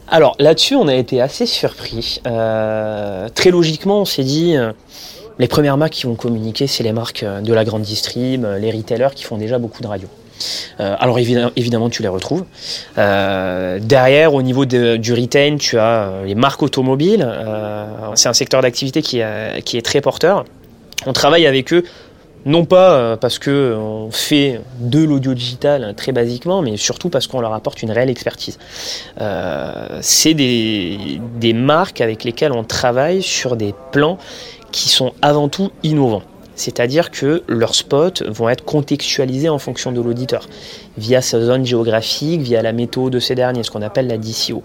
Alors 0.10 0.36
là-dessus, 0.38 0.76
on 0.76 0.88
a 0.88 0.94
été 0.94 1.22
assez 1.22 1.48
surpris. 1.48 2.22
Euh, 2.28 3.30
très 3.34 3.50
logiquement, 3.50 4.02
on 4.02 4.06
s'est 4.06 4.24
dit, 4.24 4.56
euh, 4.56 4.74
les 5.40 5.48
premières 5.48 5.76
marques 5.76 5.94
qui 5.94 6.06
vont 6.06 6.14
communiquer, 6.14 6.68
c'est 6.68 6.84
les 6.84 6.94
marques 6.94 7.24
euh, 7.24 7.42
de 7.42 7.52
la 7.52 7.66
grande 7.66 7.82
distrib, 7.82 8.46
les 8.46 8.70
retailers 8.70 9.16
qui 9.16 9.24
font 9.24 9.38
déjà 9.38 9.58
beaucoup 9.58 9.82
de 9.82 9.88
radio. 9.88 10.08
alors 10.78 11.18
évidemment, 11.18 11.90
tu 11.90 12.04
les 12.04 12.10
retrouves. 12.10 12.46
derrière, 12.96 14.36
au 14.36 14.44
niveau 14.44 14.66
du 14.66 15.14
retail, 15.14 15.58
tu 15.58 15.80
as 15.80 16.22
les 16.28 16.36
marques 16.36 16.62
automobiles. 16.62 17.28
c'est 18.14 18.30
un 18.30 18.34
secteur 18.34 18.62
d'activité 18.62 19.02
qui, 19.02 19.20
qui, 19.66 19.78
est 19.80 19.82
très 19.82 20.02
porteur. 20.02 20.46
On 21.08 21.14
travaille 21.14 21.48
avec 21.48 21.74
eux 21.74 21.86
non 22.46 22.66
pas 22.66 22.94
euh, 22.94 23.18
parce 23.18 23.40
que 23.40 23.76
on 23.78 24.12
fait 24.12 24.60
de 24.80 25.04
l'audio 25.04 25.34
digital 25.34 25.94
très 25.96 26.12
basiquement, 26.12 26.62
mais 26.62 26.78
surtout 26.78 27.10
parce 27.10 27.28
qu'on 27.28 27.42
leur 27.42 27.54
apporte 27.54 27.82
une 27.82 27.92
réelle 27.92 28.10
expertise. 28.10 28.60
Euh, 29.22 30.00
c'est 30.02 30.34
des, 30.34 31.22
des 31.40 31.54
marques 31.54 32.02
avec 32.02 32.24
lesquelles 32.24 32.52
on 32.52 32.64
travaille 32.64 33.22
sur 33.22 33.56
des 33.56 33.74
plans 33.92 34.18
qui 34.72 34.90
sont 34.90 35.14
avant 35.22 35.48
tout 35.48 35.72
innovants. 35.84 36.24
C'est-à-dire 36.55 37.12
que 37.12 37.43
leurs 37.48 37.75
spots 37.75 38.24
vont 38.27 38.50
être 38.50 38.63
contextualisés 38.63 39.50
en 39.50 39.57
fonction 39.57 39.91
de 39.91 40.01
l'auditeur, 40.01 40.48
via 40.98 41.22
sa 41.22 41.41
zone 41.41 41.65
géographique, 41.65 42.41
via 42.41 42.62
la 42.62 42.72
météo 42.72 43.10
de 43.10 43.19
ces 43.19 43.36
derniers, 43.36 43.63
ce 43.63 43.72
qu'on 43.72 43.81
appelle 43.81 44.07
la 44.07 44.17
DCO. 44.17 44.62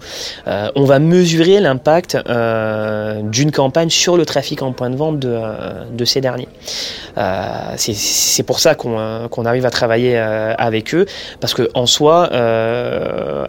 Euh, 0.47 0.69
on 0.75 0.83
va 0.83 0.99
mesurer 0.99 1.59
l'impact 1.59 2.17
euh, 2.27 3.21
d'une 3.23 3.51
campagne 3.51 3.89
sur 3.89 4.17
le 4.17 4.25
trafic 4.25 4.61
en 4.61 4.71
point 4.71 4.89
de 4.89 4.95
vente 4.95 5.19
de, 5.19 5.29
euh, 5.29 6.05
ces 6.05 6.21
derniers. 6.21 6.47
c'est 7.77 8.43
pour 8.43 8.59
ça 8.59 8.75
qu'on 8.75 9.45
arrive 9.45 9.65
à 9.65 9.69
travailler 9.69 10.17
avec 10.17 10.93
eux, 10.95 11.05
parce 11.39 11.53
qu'en 11.53 11.85
soi, 11.85 12.29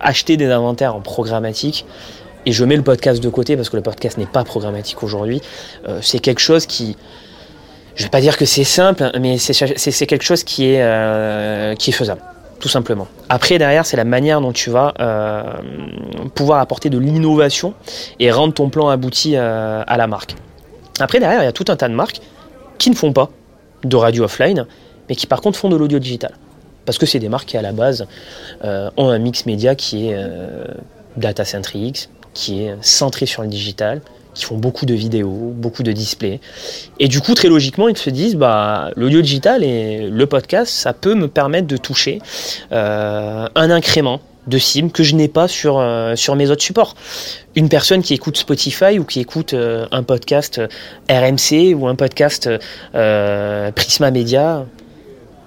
acheter 0.01 0.37
des 0.37 0.47
inventaires 0.47 0.95
en 0.95 1.01
programmatique, 1.01 1.85
et 2.47 2.53
je 2.53 2.65
mets 2.65 2.77
le 2.77 2.83
podcast 2.83 3.23
de 3.23 3.29
côté 3.29 3.55
parce 3.55 3.69
que 3.69 3.77
le 3.77 3.83
podcast 3.83 4.17
n'est 4.17 4.27
pas 4.27 4.45
programmatique 4.45 5.03
aujourd'hui, 5.03 5.41
c'est 6.01 6.21
quelque 6.21 6.41
chose 6.41 6.67
qui 6.67 6.97
je 7.95 8.05
vais 8.05 8.11
pas 8.11 8.21
dire 8.21 8.37
que 8.37 8.45
c'est 8.45 8.65
simple, 8.65 9.11
mais 9.21 9.39
c'est 9.39 10.07
quelque 10.07 10.23
chose 10.23 10.45
qui 10.45 10.67
est, 10.67 10.83
euh, 10.83 11.75
qui 11.75 11.91
est 11.91 11.93
faisable, 11.93 12.21
tout 12.59 12.69
simplement. 12.69 13.09
Après, 13.29 13.59
derrière, 13.59 13.85
c'est 13.87 13.97
la 13.97 14.05
manière 14.05 14.41
dont 14.41 14.53
tu 14.53 14.71
vas 14.71 14.95
euh, 15.01 15.43
pouvoir 16.35 16.61
apporter 16.61 16.91
de 16.91 16.99
l'innovation 16.99 17.75
et 18.19 18.31
rendre 18.31 18.55
ton 18.55 18.69
plan 18.69 18.89
abouti 18.89 19.37
euh, 19.37 19.83
à 19.87 19.97
la 19.97 20.07
marque. 20.07 20.35
Après, 21.01 21.21
derrière, 21.21 21.43
il 21.43 21.47
y 21.47 21.49
a 21.49 21.53
tout 21.53 21.65
un 21.69 21.77
tas 21.77 21.89
de 21.89 21.95
marques 21.95 22.21
qui 22.79 22.91
ne 22.91 22.95
font 22.95 23.13
pas 23.13 23.31
de 23.85 23.97
radio 23.97 24.25
offline, 24.25 24.67
mais 25.09 25.15
qui 25.15 25.27
par 25.27 25.41
contre 25.41 25.59
font 25.59 25.69
de 25.69 25.77
l'audio 25.77 25.99
digital. 25.99 26.35
Parce 26.85 26.99
que 26.99 27.07
c'est 27.07 27.19
des 27.19 27.29
marques 27.29 27.49
qui, 27.49 27.57
à 27.57 27.63
la 27.63 27.73
base, 27.73 28.07
ont 28.63 29.09
un 29.11 29.19
mix 29.19 29.47
média 29.47 29.75
qui 29.75 30.09
est 30.09 30.17
data-centric, 31.17 32.09
qui 32.35 32.65
est 32.65 32.75
centré 32.81 33.27
sur 33.27 33.43
le 33.43 33.49
digital, 33.49 34.01
qui 34.35 34.45
font 34.45 34.57
beaucoup 34.57 34.87
de 34.87 34.95
vidéos, 34.95 35.53
beaucoup 35.55 35.83
de 35.83 35.93
displays. 35.93 36.41
Et 36.99 37.09
du 37.09 37.21
coup, 37.21 37.35
très 37.35 37.49
logiquement, 37.49 37.89
ils 37.89 37.97
se 37.97 38.11
disent, 38.11 38.37
bah, 38.37 38.91
l'audio 38.97 39.21
digital 39.21 39.65
et 39.65 40.09
le 40.09 40.27
podcast, 40.27 40.73
ça 40.73 40.93
peut 40.93 41.15
me 41.15 41.29
permettre 41.29 41.67
de 41.67 41.77
toucher 41.77 42.21
euh, 42.73 43.49
un 43.55 43.71
incrément 43.71 44.21
de 44.47 44.59
cible 44.59 44.91
que 44.91 45.03
je 45.03 45.15
n'ai 45.15 45.29
pas 45.29 45.49
sur, 45.49 45.79
euh, 45.79 46.17
sur 46.17 46.35
mes 46.35 46.51
autres 46.51 46.63
supports. 46.63 46.95
Une 47.57 47.69
personne 47.69 48.03
qui 48.03 48.15
écoute 48.15 48.37
Spotify 48.37 48.99
ou 48.99 49.05
qui 49.05 49.21
écoute 49.21 49.55
euh, 49.55 49.87
un 49.93 50.03
podcast 50.03 50.61
RMC 51.11 51.75
ou 51.75 51.87
un 51.87 51.95
podcast 51.95 52.49
Prisma 52.93 54.11
Media, 54.11 54.67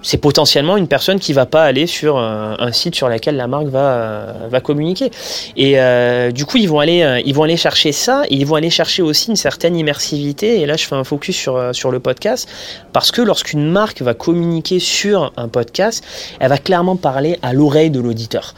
c'est 0.04 0.18
potentiellement 0.18 0.78
une 0.78 0.88
personne 0.88 1.20
qui 1.20 1.34
va 1.34 1.46
pas 1.46 1.64
aller 1.64 1.88
sur 1.88 2.18
un, 2.18 2.72
site 2.72 2.96
sur 2.96 3.10
lequel 3.10 3.36
la 3.36 3.48
marque 3.48 3.68
va, 3.68 4.48
va 4.50 4.62
communiquer. 4.62 5.12
Et 5.56 5.80
euh, 5.80 6.32
du 6.32 6.46
coup, 6.46 6.58
ils 6.58 6.70
vont 6.70 6.80
aller, 6.80 7.02
euh, 7.02 7.56
chercher 7.56 7.92
ça 7.92 8.24
et 8.30 8.36
ils 8.36 8.46
vont 8.46 8.56
aller 8.56 8.70
chercher 8.70 9.02
aussi 9.02 9.30
une 9.30 9.36
certaine 9.36 9.76
immersivité. 9.76 10.62
Et 10.62 10.66
là, 10.66 10.76
je 10.76 10.86
fais 10.86 10.96
un 10.96 11.04
focus 11.04 11.36
sur, 11.36 11.56
euh, 11.56 11.72
le 11.92 12.00
podcast 12.00 12.50
parce 12.92 13.12
que 13.12 13.22
lorsqu'une 13.22 13.70
marque 13.70 14.02
va 14.02 14.14
communiquer 14.14 14.80
sur 14.80 15.32
un 15.38 15.48
podcast, 15.48 16.04
elle 16.40 16.50
va 16.50 16.58
clairement 16.58 16.96
parler 16.96 17.38
à 17.42 17.54
l'oreille 17.54 17.92
de 17.92 18.00
l'auditeur. 18.00 18.56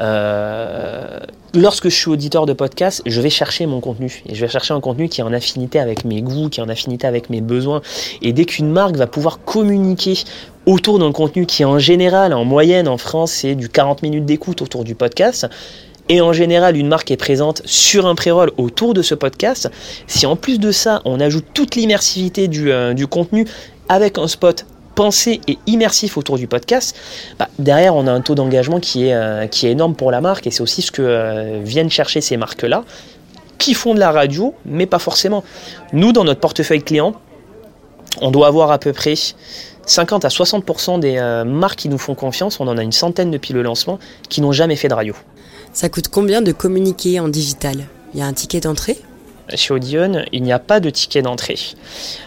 Euh, 0.00 1.18
lorsque 1.54 1.88
je 1.88 1.94
suis 1.94 2.10
auditeur 2.10 2.46
de 2.46 2.52
podcast, 2.52 3.02
je 3.06 3.20
vais 3.20 3.30
chercher 3.30 3.66
mon 3.66 3.80
contenu. 3.80 4.22
Et 4.26 4.34
je 4.34 4.40
vais 4.40 4.50
chercher 4.50 4.74
un 4.74 4.80
contenu 4.80 5.08
qui 5.08 5.20
est 5.20 5.24
en 5.24 5.32
affinité 5.32 5.78
avec 5.78 6.04
mes 6.04 6.20
goûts, 6.20 6.48
qui 6.48 6.60
est 6.60 6.62
en 6.62 6.68
affinité 6.68 7.06
avec 7.06 7.30
mes 7.30 7.40
besoins. 7.40 7.80
Et 8.22 8.32
dès 8.32 8.44
qu'une 8.44 8.70
marque 8.70 8.96
va 8.96 9.06
pouvoir 9.06 9.38
communiquer 9.44 10.18
autour 10.66 10.98
d'un 10.98 11.12
contenu 11.12 11.46
qui 11.46 11.64
en 11.64 11.78
général, 11.78 12.34
en 12.34 12.44
moyenne 12.44 12.88
en 12.88 12.98
France, 12.98 13.32
c'est 13.32 13.54
du 13.54 13.68
40 13.68 14.02
minutes 14.02 14.24
d'écoute 14.24 14.62
autour 14.62 14.84
du 14.84 14.94
podcast, 14.94 15.46
et 16.08 16.20
en 16.20 16.32
général 16.32 16.76
une 16.76 16.88
marque 16.88 17.10
est 17.10 17.16
présente 17.16 17.62
sur 17.64 18.06
un 18.06 18.14
pré-roll 18.14 18.50
autour 18.56 18.94
de 18.94 19.02
ce 19.02 19.14
podcast, 19.14 19.70
si 20.06 20.26
en 20.26 20.36
plus 20.36 20.58
de 20.58 20.72
ça 20.72 21.00
on 21.04 21.20
ajoute 21.20 21.44
toute 21.54 21.76
l'immersivité 21.76 22.48
du, 22.48 22.72
euh, 22.72 22.94
du 22.94 23.06
contenu 23.06 23.46
avec 23.88 24.18
un 24.18 24.28
spot 24.28 24.66
pensé 24.94 25.40
et 25.48 25.58
immersif 25.66 26.16
autour 26.16 26.38
du 26.38 26.46
podcast, 26.46 26.96
bah, 27.38 27.48
derrière 27.58 27.94
on 27.94 28.06
a 28.06 28.12
un 28.12 28.20
taux 28.20 28.34
d'engagement 28.34 28.80
qui 28.80 29.08
est, 29.08 29.14
euh, 29.14 29.46
qui 29.46 29.66
est 29.66 29.72
énorme 29.72 29.94
pour 29.94 30.10
la 30.10 30.20
marque 30.20 30.46
et 30.46 30.50
c'est 30.50 30.62
aussi 30.62 30.82
ce 30.82 30.90
que 30.90 31.02
euh, 31.02 31.60
viennent 31.62 31.90
chercher 31.90 32.20
ces 32.20 32.36
marques-là 32.36 32.84
qui 33.58 33.74
font 33.74 33.94
de 33.94 34.00
la 34.00 34.10
radio, 34.10 34.54
mais 34.66 34.86
pas 34.86 34.98
forcément. 34.98 35.44
Nous, 35.92 36.12
dans 36.12 36.24
notre 36.24 36.40
portefeuille 36.40 36.82
client, 36.82 37.14
on 38.20 38.30
doit 38.30 38.46
avoir 38.46 38.70
à 38.70 38.78
peu 38.78 38.92
près 38.92 39.14
50 39.86 40.24
à 40.24 40.28
60% 40.28 41.00
des 41.00 41.16
euh, 41.18 41.44
marques 41.44 41.78
qui 41.80 41.88
nous 41.88 41.98
font 41.98 42.14
confiance, 42.14 42.60
on 42.60 42.68
en 42.68 42.76
a 42.78 42.82
une 42.82 42.92
centaine 42.92 43.30
depuis 43.30 43.54
le 43.54 43.62
lancement, 43.62 43.98
qui 44.28 44.40
n'ont 44.40 44.52
jamais 44.52 44.76
fait 44.76 44.88
de 44.88 44.94
radio. 44.94 45.14
Ça 45.72 45.88
coûte 45.88 46.08
combien 46.08 46.42
de 46.42 46.52
communiquer 46.52 47.20
en 47.20 47.28
digital? 47.28 47.86
Il 48.12 48.20
y 48.20 48.22
a 48.22 48.26
un 48.26 48.32
ticket 48.32 48.60
d'entrée? 48.60 48.98
Chez 49.54 49.74
Audion, 49.74 50.24
il 50.32 50.42
n'y 50.42 50.52
a 50.52 50.58
pas 50.58 50.80
de 50.80 50.90
ticket 50.90 51.22
d'entrée. 51.22 51.58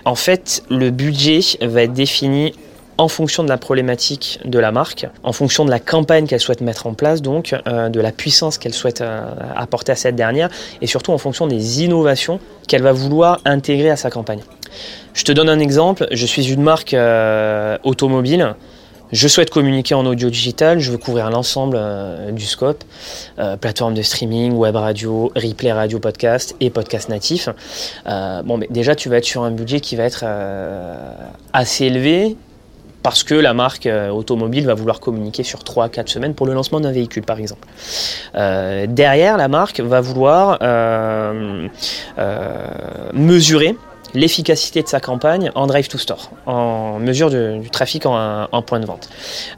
En 0.06 0.16
fait, 0.16 0.64
le 0.70 0.90
budget 0.90 1.40
va 1.62 1.84
être 1.84 1.94
défini 1.94 2.54
en 2.98 3.08
fonction 3.08 3.44
de 3.44 3.50
la 3.50 3.58
problématique 3.58 4.40
de 4.44 4.58
la 4.60 4.72
marque, 4.72 5.08
en 5.24 5.32
fonction 5.32 5.66
de 5.66 5.70
la 5.70 5.80
campagne 5.80 6.26
qu'elle 6.26 6.40
souhaite 6.40 6.62
mettre 6.62 6.88
en 6.88 6.94
place, 6.94 7.22
donc 7.22 7.56
euh, 7.68 7.90
de 7.90 8.00
la 8.00 8.12
puissance 8.12 8.58
qu'elle 8.58 8.74
souhaite 8.74 9.02
euh, 9.02 9.22
apporter 9.56 9.92
à 9.92 9.96
cette 9.96 10.16
dernière, 10.16 10.50
et 10.82 10.88
surtout 10.88 11.12
en 11.12 11.18
fonction 11.18 11.48
des 11.48 11.84
innovations 11.84 12.40
qu'elle 12.68 12.82
va 12.82 12.92
vouloir 12.92 13.40
intégrer 13.46 13.92
à 13.92 13.98
sa 13.98 14.10
campagne. 14.10 14.42
Je 15.14 15.24
te 15.24 15.32
donne 15.32 15.50
un 15.50 15.60
exemple, 15.60 16.08
je 16.12 16.26
suis 16.26 16.52
une 16.52 16.64
marque 16.64 16.94
euh, 16.94 17.78
automobile, 17.84 18.56
je 19.12 19.28
souhaite 19.28 19.50
communiquer 19.50 19.96
en 19.96 20.06
audio 20.06 20.30
digital, 20.30 20.80
je 20.80 20.92
veux 20.92 20.98
couvrir 20.98 21.30
l'ensemble 21.30 21.78
euh, 21.80 22.32
du 22.32 22.46
scope, 22.46 22.84
euh, 23.40 23.56
plateforme 23.56 23.94
de 23.94 24.02
streaming, 24.02 24.54
web 24.54 24.76
radio, 24.76 25.32
replay 25.36 25.72
radio 25.72 26.00
podcast 26.00 26.56
et 26.60 26.70
podcast 26.70 27.10
natif. 27.10 27.50
Euh, 28.08 28.42
bon, 28.44 28.58
mais 28.58 28.68
déjà 28.70 28.96
tu 28.96 29.10
vas 29.10 29.18
être 29.18 29.26
sur 29.26 29.44
un 29.44 29.52
budget 29.52 29.80
qui 29.80 29.96
va 29.96 30.04
être 30.04 30.26
assez 31.54 31.86
élevé 31.86 32.36
parce 33.04 33.24
que 33.24 33.36
la 33.36 33.54
marque 33.54 33.88
automobile 34.12 34.66
va 34.66 34.74
vouloir 34.74 35.00
communiquer 35.00 35.44
sur 35.44 35.60
3-4 35.60 36.08
semaines 36.08 36.34
pour 36.34 36.46
le 36.46 36.54
lancement 36.54 36.82
d'un 36.82 36.92
véhicule 36.92 37.24
par 37.24 37.40
exemple. 37.40 37.68
derrière, 38.34 39.38
la 39.38 39.48
marque 39.48 39.80
va 39.80 40.02
vouloir 40.02 40.60
mesurer 43.14 43.76
l'efficacité 44.18 44.82
de 44.82 44.88
sa 44.88 45.00
campagne 45.00 45.52
en 45.54 45.68
drive 45.68 45.88
to 45.88 46.00
store, 46.00 46.32
en 46.48 46.98
mesure 46.98 47.30
du 47.30 47.70
trafic 47.70 48.06
en, 48.06 48.62
point 48.66 48.80
de 48.80 48.86
vente. 48.86 49.10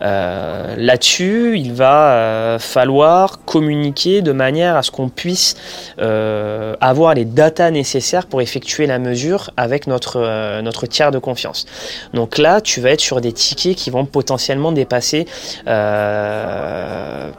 Euh, 0.01 0.75
là-dessus, 0.77 1.57
il 1.57 1.71
va 1.73 2.11
euh, 2.11 2.59
falloir 2.59 3.45
communiquer 3.45 4.21
de 4.21 4.33
manière 4.33 4.75
à 4.75 4.83
ce 4.83 4.91
qu'on 4.91 5.07
puisse 5.07 5.55
euh, 5.99 6.75
avoir 6.81 7.13
les 7.13 7.23
datas 7.23 7.71
nécessaires 7.71 8.25
pour 8.27 8.41
effectuer 8.41 8.85
la 8.85 8.99
mesure 8.99 9.51
avec 9.55 9.87
notre, 9.87 10.59
notre 10.61 10.87
tiers 10.87 11.11
de 11.11 11.19
confiance. 11.19 11.65
Donc 12.13 12.37
là, 12.37 12.59
tu 12.59 12.81
vas 12.81 12.91
être 12.91 13.01
sur 13.01 13.21
des 13.21 13.31
tickets 13.31 13.77
qui 13.77 13.89
vont 13.89 14.05
potentiellement 14.05 14.73
dépasser 14.73 15.25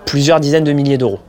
plusieurs 0.06 0.40
dizaines 0.40 0.64
de 0.64 0.72
milliers 0.72 0.98
d'euros. 0.98 1.20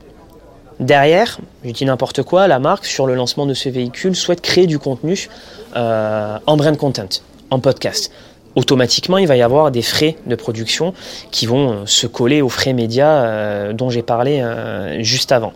Derrière, 0.80 1.38
je 1.64 1.70
dis 1.70 1.84
n'importe 1.84 2.22
quoi, 2.22 2.48
la 2.48 2.58
marque, 2.58 2.86
sur 2.86 3.06
le 3.06 3.14
lancement 3.14 3.46
de 3.46 3.54
ce 3.54 3.68
véhicule, 3.68 4.16
souhaite 4.16 4.40
créer 4.40 4.66
du 4.66 4.78
contenu 4.78 5.28
euh, 5.76 6.38
en 6.46 6.56
brand 6.56 6.76
content, 6.76 7.08
en 7.50 7.58
podcast. 7.58 8.10
automatiquement, 8.54 9.16
il 9.16 9.26
va 9.26 9.36
y 9.36 9.42
avoir 9.42 9.70
des 9.70 9.80
frais 9.80 10.16
de 10.26 10.34
production 10.34 10.92
qui 11.30 11.46
vont 11.46 11.86
se 11.86 12.06
coller 12.06 12.42
aux 12.42 12.50
frais 12.50 12.74
médias 12.74 13.72
dont 13.72 13.88
j'ai 13.88 14.02
parlé 14.02 14.44
juste 15.00 15.32
avant. 15.32 15.54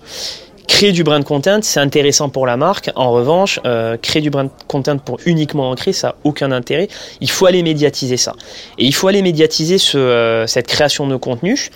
Créer 0.66 0.92
du 0.92 1.04
brand 1.04 1.22
content, 1.24 1.60
c'est 1.62 1.80
intéressant 1.80 2.28
pour 2.28 2.44
la 2.46 2.56
marque. 2.56 2.90
En 2.96 3.12
revanche, 3.12 3.60
euh, 3.64 3.96
créer 3.96 4.20
du 4.20 4.30
brand 4.30 4.50
content 4.66 4.98
pour 4.98 5.18
uniquement 5.24 5.70
en 5.70 5.74
créer, 5.74 5.94
ça 5.94 6.08
n'a 6.08 6.14
aucun 6.24 6.50
intérêt. 6.50 6.88
Il 7.20 7.30
faut 7.30 7.46
aller 7.46 7.62
médiatiser 7.62 8.16
ça. 8.16 8.34
Et 8.76 8.84
il 8.84 8.94
faut 8.94 9.06
aller 9.06 9.22
médiatiser 9.22 9.78
ce, 9.78 9.96
euh, 9.96 10.46
cette 10.46 10.66
création 10.66 11.06
de 11.06 11.16
contenu, 11.16 11.70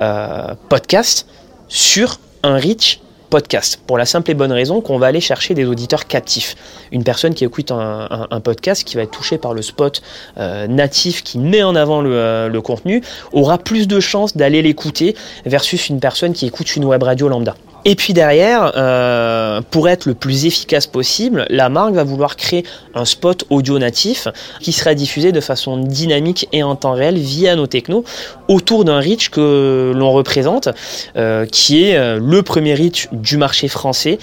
euh, 0.00 0.54
podcast, 0.68 1.26
sur 1.68 2.18
un 2.42 2.56
reach 2.56 3.00
podcast. 3.30 3.80
Pour 3.86 3.96
la 3.96 4.04
simple 4.04 4.30
et 4.30 4.34
bonne 4.34 4.52
raison 4.52 4.80
qu'on 4.80 4.98
va 4.98 5.06
aller 5.06 5.20
chercher 5.20 5.54
des 5.54 5.64
auditeurs 5.64 6.06
captifs. 6.06 6.56
Une 6.92 7.04
personne 7.04 7.34
qui 7.34 7.44
écoute 7.44 7.70
un, 7.70 8.40
podcast, 8.42 8.84
qui 8.84 8.96
va 8.96 9.02
être 9.02 9.10
touchée 9.10 9.38
par 9.38 9.54
le 9.54 9.62
spot 9.62 10.02
natif 10.36 11.22
qui 11.22 11.38
met 11.38 11.62
en 11.62 11.74
avant 11.76 12.02
le, 12.02 12.48
le 12.48 12.60
contenu, 12.60 13.02
aura 13.32 13.58
plus 13.58 13.88
de 13.88 14.00
chances 14.00 14.36
d'aller 14.36 14.62
l'écouter 14.62 15.16
versus 15.46 15.88
une 15.88 16.00
personne 16.00 16.32
qui 16.32 16.46
écoute 16.46 16.74
une 16.76 16.84
web 16.84 17.02
radio 17.02 17.28
lambda. 17.28 17.54
Et 17.84 17.94
puis 17.94 18.12
derrière, 18.12 18.72
euh, 18.76 19.60
pour 19.70 19.88
être 19.88 20.06
le 20.06 20.14
plus 20.14 20.44
efficace 20.44 20.86
possible, 20.86 21.46
la 21.48 21.68
marque 21.68 21.94
va 21.94 22.04
vouloir 22.04 22.36
créer 22.36 22.64
un 22.94 23.04
spot 23.04 23.44
audio 23.48 23.78
natif 23.78 24.28
qui 24.60 24.72
sera 24.72 24.94
diffusé 24.94 25.32
de 25.32 25.40
façon 25.40 25.78
dynamique 25.78 26.48
et 26.52 26.62
en 26.62 26.76
temps 26.76 26.92
réel 26.92 27.16
via 27.16 27.56
nos 27.56 27.66
technos 27.66 28.04
autour 28.48 28.84
d'un 28.84 29.00
reach 29.00 29.30
que 29.30 29.92
l'on 29.94 30.12
représente, 30.12 30.68
euh, 31.16 31.46
qui 31.46 31.84
est 31.84 31.96
euh, 31.96 32.18
le 32.20 32.42
premier 32.42 32.74
reach 32.74 33.08
du 33.12 33.36
marché 33.38 33.68
français 33.68 34.18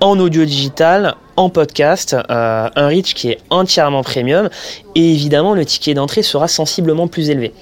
en 0.00 0.18
audio 0.18 0.44
digital, 0.44 1.14
en 1.36 1.48
podcast, 1.50 2.14
euh, 2.14 2.68
un 2.74 2.86
reach 2.86 3.14
qui 3.14 3.30
est 3.30 3.38
entièrement 3.50 4.02
premium 4.02 4.48
et 4.94 5.12
évidemment 5.12 5.54
le 5.54 5.64
ticket 5.64 5.94
d'entrée 5.94 6.22
sera 6.22 6.48
sensiblement 6.48 7.08
plus 7.08 7.30
élevé. 7.30 7.52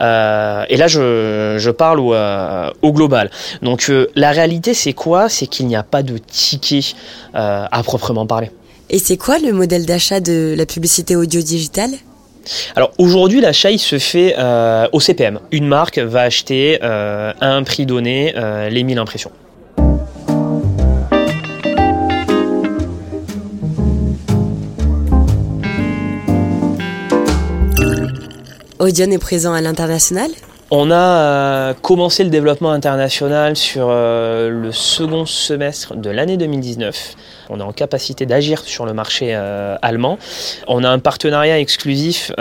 Euh, 0.00 0.64
et 0.68 0.76
là 0.76 0.88
je, 0.88 1.70
parle 1.70 2.00
au, 2.00 2.14
euh, 2.14 2.70
au, 2.82 2.92
global. 2.92 3.30
Donc 3.62 3.90
la 4.14 4.30
réalité 4.30 4.74
c'est 4.74 4.92
quoi? 4.92 5.28
C'est 5.28 5.46
qu'il 5.46 5.66
n'y 5.66 5.76
a 5.76 5.82
pas 5.82 6.02
de 6.02 6.18
ticket 6.18 6.80
à 7.34 7.82
proprement 7.84 8.26
parler. 8.26 8.50
Et 8.90 8.98
c'est 8.98 9.16
quoi 9.16 9.38
le 9.38 9.52
modèle 9.52 9.86
d'achat 9.86 10.20
de 10.20 10.54
la 10.56 10.66
publicité 10.66 11.16
audio 11.16 11.40
digitale? 11.40 11.90
Alors 12.74 12.90
aujourd'hui, 12.98 13.40
l'achat 13.40 13.70
il 13.70 13.78
se 13.78 13.98
fait 13.98 14.36
au 14.92 15.00
CPM. 15.00 15.38
Une 15.52 15.66
marque 15.66 15.98
va 15.98 16.22
acheter 16.22 16.80
à 16.82 17.34
un 17.40 17.62
prix 17.62 17.86
donné 17.86 18.34
les 18.70 18.82
1000 18.82 18.98
impressions. 18.98 19.30
Audion 28.82 29.12
est 29.12 29.18
présent 29.18 29.52
à 29.52 29.60
l'international? 29.60 30.28
On 30.72 30.90
a 30.90 30.96
euh, 30.96 31.72
commencé 31.72 32.24
le 32.24 32.30
développement 32.30 32.72
international 32.72 33.54
sur 33.54 33.86
euh, 33.88 34.50
le 34.50 34.72
second 34.72 35.24
semestre 35.24 35.94
de 35.94 36.10
l'année 36.10 36.36
2019. 36.36 37.14
On 37.50 37.60
est 37.60 37.62
en 37.62 37.70
capacité 37.70 38.26
d'agir 38.26 38.58
sur 38.64 38.84
le 38.84 38.92
marché 38.92 39.36
euh, 39.36 39.76
allemand. 39.82 40.18
On 40.66 40.82
a 40.82 40.90
un 40.90 40.98
partenariat 40.98 41.60
exclusif 41.60 42.32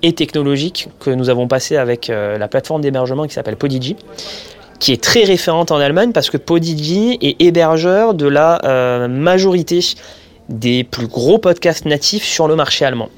et 0.00 0.12
technologique 0.14 0.88
que 0.98 1.10
nous 1.10 1.28
avons 1.28 1.46
passé 1.46 1.76
avec 1.76 2.06
la 2.08 2.48
plateforme 2.48 2.80
d'hébergement 2.80 3.26
qui 3.26 3.34
s'appelle 3.34 3.56
Podigi 3.56 3.96
qui 4.80 4.92
est 4.92 5.02
très 5.02 5.24
référente 5.24 5.70
en 5.70 5.78
Allemagne 5.78 6.12
parce 6.12 6.30
que 6.30 6.38
Podigi 6.38 7.18
est 7.20 7.40
hébergeur 7.40 8.14
de 8.14 8.26
la 8.26 9.06
majorité 9.08 9.80
des 10.48 10.84
plus 10.84 11.06
gros 11.06 11.38
podcasts 11.38 11.84
natifs 11.84 12.24
sur 12.24 12.48
le 12.48 12.56
marché 12.56 12.84
allemand. 12.84 13.08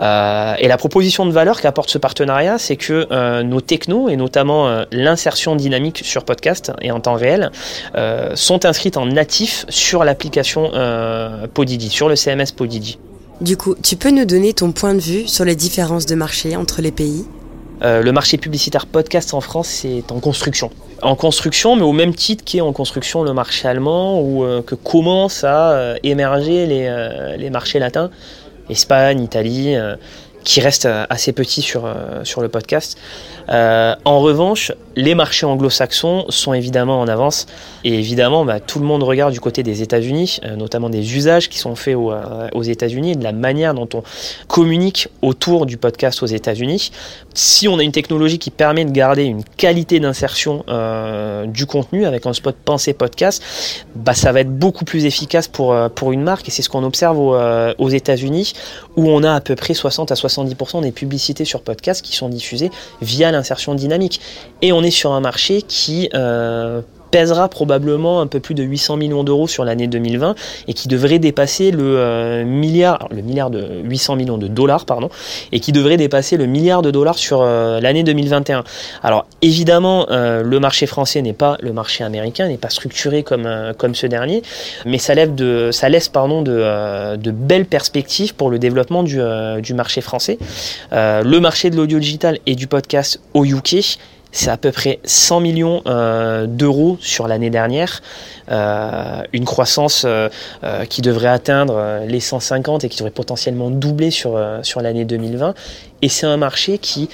Euh, 0.00 0.54
et 0.58 0.68
la 0.68 0.76
proposition 0.76 1.24
de 1.26 1.30
valeur 1.30 1.60
qu'apporte 1.60 1.90
ce 1.90 1.98
partenariat, 1.98 2.58
c'est 2.58 2.76
que 2.76 3.06
euh, 3.10 3.42
nos 3.42 3.60
technos, 3.60 4.08
et 4.08 4.16
notamment 4.16 4.68
euh, 4.68 4.84
l'insertion 4.92 5.56
dynamique 5.56 6.02
sur 6.04 6.24
podcast 6.24 6.72
et 6.80 6.90
en 6.90 7.00
temps 7.00 7.14
réel, 7.14 7.50
sont 8.34 8.64
inscrites 8.64 8.96
en 8.96 9.06
natif 9.06 9.64
sur 9.68 10.04
l'application 10.04 10.70
Podidi, 11.54 11.90
sur 11.90 12.08
le 12.08 12.16
CMS 12.16 12.52
Podidi. 12.54 12.98
Du 13.40 13.56
coup, 13.56 13.74
tu 13.82 13.96
peux 13.96 14.10
nous 14.10 14.24
donner 14.24 14.52
ton 14.52 14.72
point 14.72 14.94
de 14.94 15.00
vue 15.00 15.26
sur 15.26 15.44
les 15.44 15.56
différences 15.56 16.06
de 16.06 16.14
marché 16.14 16.56
entre 16.56 16.82
les 16.82 16.90
pays? 16.90 17.26
Le 17.82 18.10
marché 18.10 18.38
publicitaire 18.38 18.86
podcast 18.86 19.34
en 19.34 19.40
France, 19.40 19.68
c'est 19.68 20.10
en 20.10 20.20
construction 20.20 20.70
en 21.02 21.14
construction, 21.14 21.76
mais 21.76 21.82
au 21.82 21.92
même 21.92 22.14
titre 22.14 22.42
qu'est 22.42 22.62
en 22.62 22.72
construction 22.72 23.22
le 23.22 23.34
marché 23.34 23.68
allemand, 23.68 24.18
ou 24.22 24.46
que 24.66 24.74
commencent 24.74 25.44
à 25.44 25.96
émerger 26.02 26.64
les, 26.64 27.36
les 27.36 27.50
marchés 27.50 27.78
latins. 27.78 28.10
Espagne, 28.68 29.22
Italie, 29.22 29.76
euh, 29.76 29.96
qui 30.44 30.60
reste 30.60 30.86
euh, 30.86 31.06
assez 31.10 31.32
petit 31.32 31.62
sur, 31.62 31.86
euh, 31.86 32.24
sur 32.24 32.40
le 32.40 32.48
podcast. 32.48 32.98
En 33.48 34.20
revanche, 34.20 34.72
les 34.96 35.14
marchés 35.14 35.46
anglo-saxons 35.46 36.24
sont 36.30 36.54
évidemment 36.54 37.00
en 37.00 37.06
avance 37.06 37.46
et 37.84 37.94
évidemment 37.98 38.44
bah, 38.44 38.60
tout 38.60 38.78
le 38.78 38.86
monde 38.86 39.02
regarde 39.02 39.32
du 39.32 39.40
côté 39.40 39.62
des 39.62 39.82
États-Unis, 39.82 40.40
notamment 40.56 40.88
des 40.88 41.16
usages 41.16 41.48
qui 41.48 41.58
sont 41.58 41.76
faits 41.76 41.96
aux, 41.96 42.12
aux 42.54 42.62
États-Unis 42.62 43.16
de 43.16 43.22
la 43.22 43.32
manière 43.32 43.74
dont 43.74 43.88
on 43.94 44.02
communique 44.48 45.08
autour 45.22 45.66
du 45.66 45.76
podcast 45.76 46.22
aux 46.22 46.26
États-Unis. 46.26 46.90
Si 47.34 47.68
on 47.68 47.78
a 47.78 47.82
une 47.82 47.92
technologie 47.92 48.38
qui 48.38 48.50
permet 48.50 48.84
de 48.84 48.90
garder 48.90 49.24
une 49.24 49.44
qualité 49.44 50.00
d'insertion 50.00 50.64
du 51.46 51.66
contenu 51.66 52.06
avec 52.06 52.26
un 52.26 52.32
spot 52.32 52.56
pensé 52.64 52.94
podcast, 52.94 53.42
bah, 53.94 54.14
ça 54.14 54.32
va 54.32 54.40
être 54.40 54.58
beaucoup 54.58 54.84
plus 54.84 55.04
efficace 55.04 55.46
pour, 55.46 55.76
pour 55.94 56.12
une 56.12 56.22
marque 56.22 56.48
et 56.48 56.50
c'est 56.50 56.62
ce 56.62 56.70
qu'on 56.70 56.84
observe 56.84 57.18
aux, 57.18 57.36
aux 57.78 57.88
États-Unis 57.90 58.54
où 58.96 59.10
on 59.10 59.22
a 59.22 59.34
à 59.34 59.40
peu 59.40 59.54
près 59.56 59.74
60 59.74 60.10
à 60.10 60.14
70% 60.14 60.80
des 60.82 60.92
publicités 60.92 61.44
sur 61.44 61.60
podcast 61.60 62.02
qui 62.02 62.16
sont 62.16 62.28
diffusées 62.28 62.70
via 63.02 63.35
l'insertion 63.36 63.74
dynamique. 63.74 64.20
Et 64.62 64.72
on 64.72 64.82
est 64.82 64.90
sur 64.90 65.12
un 65.12 65.20
marché 65.20 65.62
qui 65.62 66.08
euh, 66.14 66.82
pèsera 67.10 67.48
probablement 67.48 68.20
un 68.20 68.26
peu 68.26 68.40
plus 68.40 68.54
de 68.54 68.62
800 68.62 68.96
millions 68.96 69.24
d'euros 69.24 69.48
sur 69.48 69.64
l'année 69.64 69.86
2020 69.86 70.34
et 70.68 70.74
qui 70.74 70.88
devrait 70.88 71.18
dépasser 71.18 71.70
le 71.70 71.98
euh, 71.98 72.44
milliard, 72.44 73.08
le 73.10 73.22
milliard 73.22 73.50
de 73.50 73.80
800 73.84 74.16
millions 74.16 74.38
de 74.38 74.48
dollars, 74.48 74.84
pardon, 74.84 75.08
et 75.52 75.60
qui 75.60 75.72
devrait 75.72 75.96
dépasser 75.96 76.36
le 76.36 76.46
milliard 76.46 76.82
de 76.82 76.90
dollars 76.90 77.18
sur 77.18 77.42
euh, 77.42 77.80
l'année 77.80 78.02
2021. 78.02 78.64
Alors 79.02 79.26
évidemment, 79.42 80.06
euh, 80.10 80.42
le 80.42 80.60
marché 80.60 80.86
français 80.86 81.22
n'est 81.22 81.32
pas 81.32 81.56
le 81.60 81.72
marché 81.72 82.04
américain, 82.04 82.48
n'est 82.48 82.56
pas 82.56 82.70
structuré 82.70 83.22
comme 83.22 83.46
comme 83.78 83.94
ce 83.94 84.06
dernier, 84.06 84.42
mais 84.84 84.98
ça 84.98 85.14
lève 85.14 85.34
de, 85.34 85.70
ça 85.72 85.88
laisse 85.88 86.08
pardon 86.08 86.42
de, 86.42 87.16
de 87.16 87.30
belles 87.30 87.66
perspectives 87.66 88.34
pour 88.34 88.50
le 88.50 88.58
développement 88.58 89.02
du, 89.02 89.20
du 89.60 89.74
marché 89.74 90.00
français. 90.00 90.38
le 90.92 91.38
marché 91.38 91.70
de 91.70 91.76
l'audio 91.76 91.98
digital 91.98 92.38
et 92.46 92.54
du 92.54 92.66
podcast 92.66 93.20
au 93.34 93.44
UK 93.44 93.98
c'est 94.32 94.50
à 94.50 94.56
peu 94.56 94.72
près 94.72 95.00
100 95.04 95.40
millions 95.40 95.82
euh, 95.86 96.46
d'euros 96.46 96.98
sur 97.00 97.26
l'année 97.28 97.50
dernière, 97.50 98.02
euh, 98.50 99.22
une 99.32 99.44
croissance 99.44 100.04
euh, 100.04 100.28
qui 100.88 101.00
devrait 101.00 101.28
atteindre 101.28 102.02
les 102.06 102.20
150 102.20 102.84
et 102.84 102.88
qui 102.88 102.98
devrait 102.98 103.10
potentiellement 103.10 103.70
doubler 103.70 104.10
sur, 104.10 104.38
sur 104.62 104.80
l'année 104.80 105.04
2020. 105.04 105.54
Et 106.02 106.08
c'est 106.08 106.26
un 106.26 106.36
marché 106.36 106.78
qui, 106.78 107.08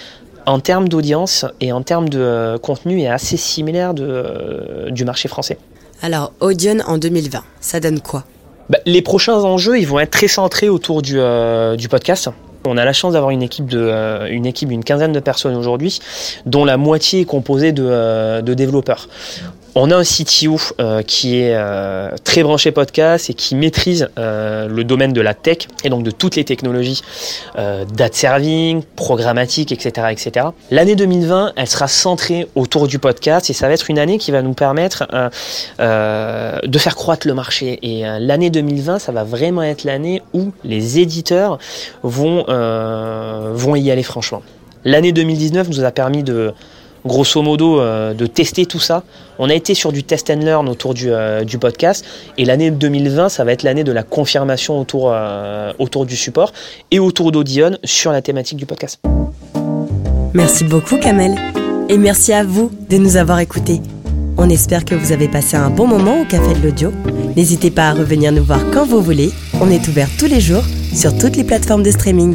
en 0.46 0.58
termes 0.58 0.88
d'audience 0.88 1.46
et 1.60 1.72
en 1.72 1.82
termes 1.82 2.08
de 2.08 2.58
contenu, 2.62 3.02
est 3.02 3.08
assez 3.08 3.36
similaire 3.36 3.94
de, 3.94 4.88
du 4.90 5.04
marché 5.04 5.28
français. 5.28 5.58
Alors, 6.02 6.32
Audion 6.40 6.78
en 6.86 6.98
2020, 6.98 7.44
ça 7.60 7.78
donne 7.78 8.00
quoi? 8.00 8.24
Bah, 8.68 8.78
Les 8.86 9.02
prochains 9.02 9.36
enjeux, 9.36 9.78
ils 9.78 9.86
vont 9.86 10.00
être 10.00 10.10
très 10.10 10.28
centrés 10.28 10.68
autour 10.68 11.02
du, 11.02 11.20
du 11.76 11.88
podcast. 11.88 12.28
On 12.64 12.76
a 12.76 12.84
la 12.84 12.92
chance 12.92 13.14
d'avoir 13.14 13.30
une 13.30 13.42
équipe 13.42 13.66
de 13.66 13.78
euh, 13.78 14.28
une 14.30 14.46
équipe 14.46 14.68
d'une 14.68 14.84
quinzaine 14.84 15.12
de 15.12 15.20
personnes 15.20 15.56
aujourd'hui, 15.56 15.98
dont 16.46 16.64
la 16.64 16.76
moitié 16.76 17.20
est 17.20 17.24
composée 17.24 17.72
de, 17.72 17.84
euh, 17.84 18.42
de 18.42 18.54
développeurs. 18.54 19.08
On 19.74 19.90
a 19.90 19.96
un 19.96 20.02
CTO 20.02 20.58
euh, 20.80 21.02
qui 21.02 21.38
est 21.38 21.54
euh, 21.54 22.10
très 22.24 22.42
branché 22.42 22.72
podcast 22.72 23.30
et 23.30 23.34
qui 23.34 23.54
maîtrise 23.54 24.10
euh, 24.18 24.68
le 24.68 24.84
domaine 24.84 25.14
de 25.14 25.20
la 25.22 25.32
tech 25.32 25.68
et 25.82 25.88
donc 25.88 26.02
de 26.02 26.10
toutes 26.10 26.36
les 26.36 26.44
technologies 26.44 27.02
data 27.54 28.12
serving, 28.12 28.82
programmatique, 28.96 29.72
etc. 29.72 30.08
etc. 30.10 30.46
L'année 30.70 30.94
2020, 30.94 31.54
elle 31.56 31.66
sera 31.66 31.88
centrée 31.88 32.48
autour 32.54 32.86
du 32.86 32.98
podcast 32.98 33.48
et 33.48 33.52
ça 33.54 33.66
va 33.68 33.74
être 33.74 33.88
une 33.88 33.98
année 33.98 34.18
qui 34.18 34.30
va 34.30 34.42
nous 34.42 34.52
permettre 34.52 35.06
de 35.78 36.78
faire 36.78 36.96
croître 36.96 37.26
le 37.26 37.34
marché. 37.34 37.78
Et 37.82 38.02
l'année 38.20 38.50
2020, 38.50 38.98
ça 38.98 39.12
va 39.12 39.24
vraiment 39.24 39.62
être 39.62 39.84
l'année 39.84 40.22
où 40.34 40.52
les 40.64 40.98
éditeurs 40.98 41.58
vont, 42.02 42.44
vont 43.54 43.76
y 43.76 43.90
aller 43.90 44.02
franchement. 44.02 44.42
L'année 44.84 45.12
2019 45.12 45.68
nous 45.68 45.84
a 45.84 45.90
permis 45.90 46.22
de 46.22 46.52
grosso 47.04 47.42
modo 47.42 47.80
euh, 47.80 48.14
de 48.14 48.26
tester 48.26 48.66
tout 48.66 48.78
ça. 48.78 49.02
On 49.38 49.48
a 49.48 49.54
été 49.54 49.74
sur 49.74 49.92
du 49.92 50.04
test 50.04 50.30
and 50.30 50.40
learn 50.40 50.68
autour 50.68 50.94
du, 50.94 51.10
euh, 51.10 51.44
podcast 51.60 52.04
et 52.38 52.44
l'année 52.44 52.70
2020 52.70 53.28
ça 53.28 53.44
va 53.44 53.52
être 53.52 53.62
l'année 53.62 53.84
de 53.84 53.92
la 53.92 54.02
confirmation 54.02 54.80
autour, 54.80 55.10
euh, 55.12 55.72
autour 55.78 56.06
du 56.06 56.16
support 56.16 56.52
et 56.90 56.98
autour 56.98 57.30
d'Audion 57.32 57.76
sur 57.84 58.12
la 58.12 58.22
thématique 58.22 58.58
du 58.58 58.66
podcast. 58.66 59.00
Merci 60.34 60.64
beaucoup 60.64 60.96
Kamel 60.96 61.34
et 61.88 61.98
merci 61.98 62.32
à 62.32 62.42
vous 62.42 62.70
de 62.88 62.96
nous 62.96 63.16
avoir 63.16 63.38
écoutés. 63.40 63.80
On 64.38 64.48
espère 64.48 64.84
que 64.84 64.94
vous 64.94 65.12
avez 65.12 65.28
passé 65.28 65.56
un 65.56 65.70
bon 65.70 65.86
moment 65.86 66.22
au 66.22 66.24
Café 66.24 66.54
de 66.54 66.66
l'Audio. 66.66 66.90
N'hésitez 67.36 67.70
pas 67.70 67.88
à 67.88 67.92
revenir 67.92 68.32
nous 68.32 68.42
voir 68.42 68.60
quand 68.72 68.86
vous 68.86 69.02
voulez. 69.02 69.30
On 69.60 69.70
est 69.70 69.86
ouvert 69.88 70.08
tous 70.18 70.26
les 70.26 70.40
jours 70.40 70.64
sur 70.94 71.16
toutes 71.16 71.36
les 71.36 71.44
plateformes 71.44 71.82
de 71.82 71.90
streaming. 71.90 72.34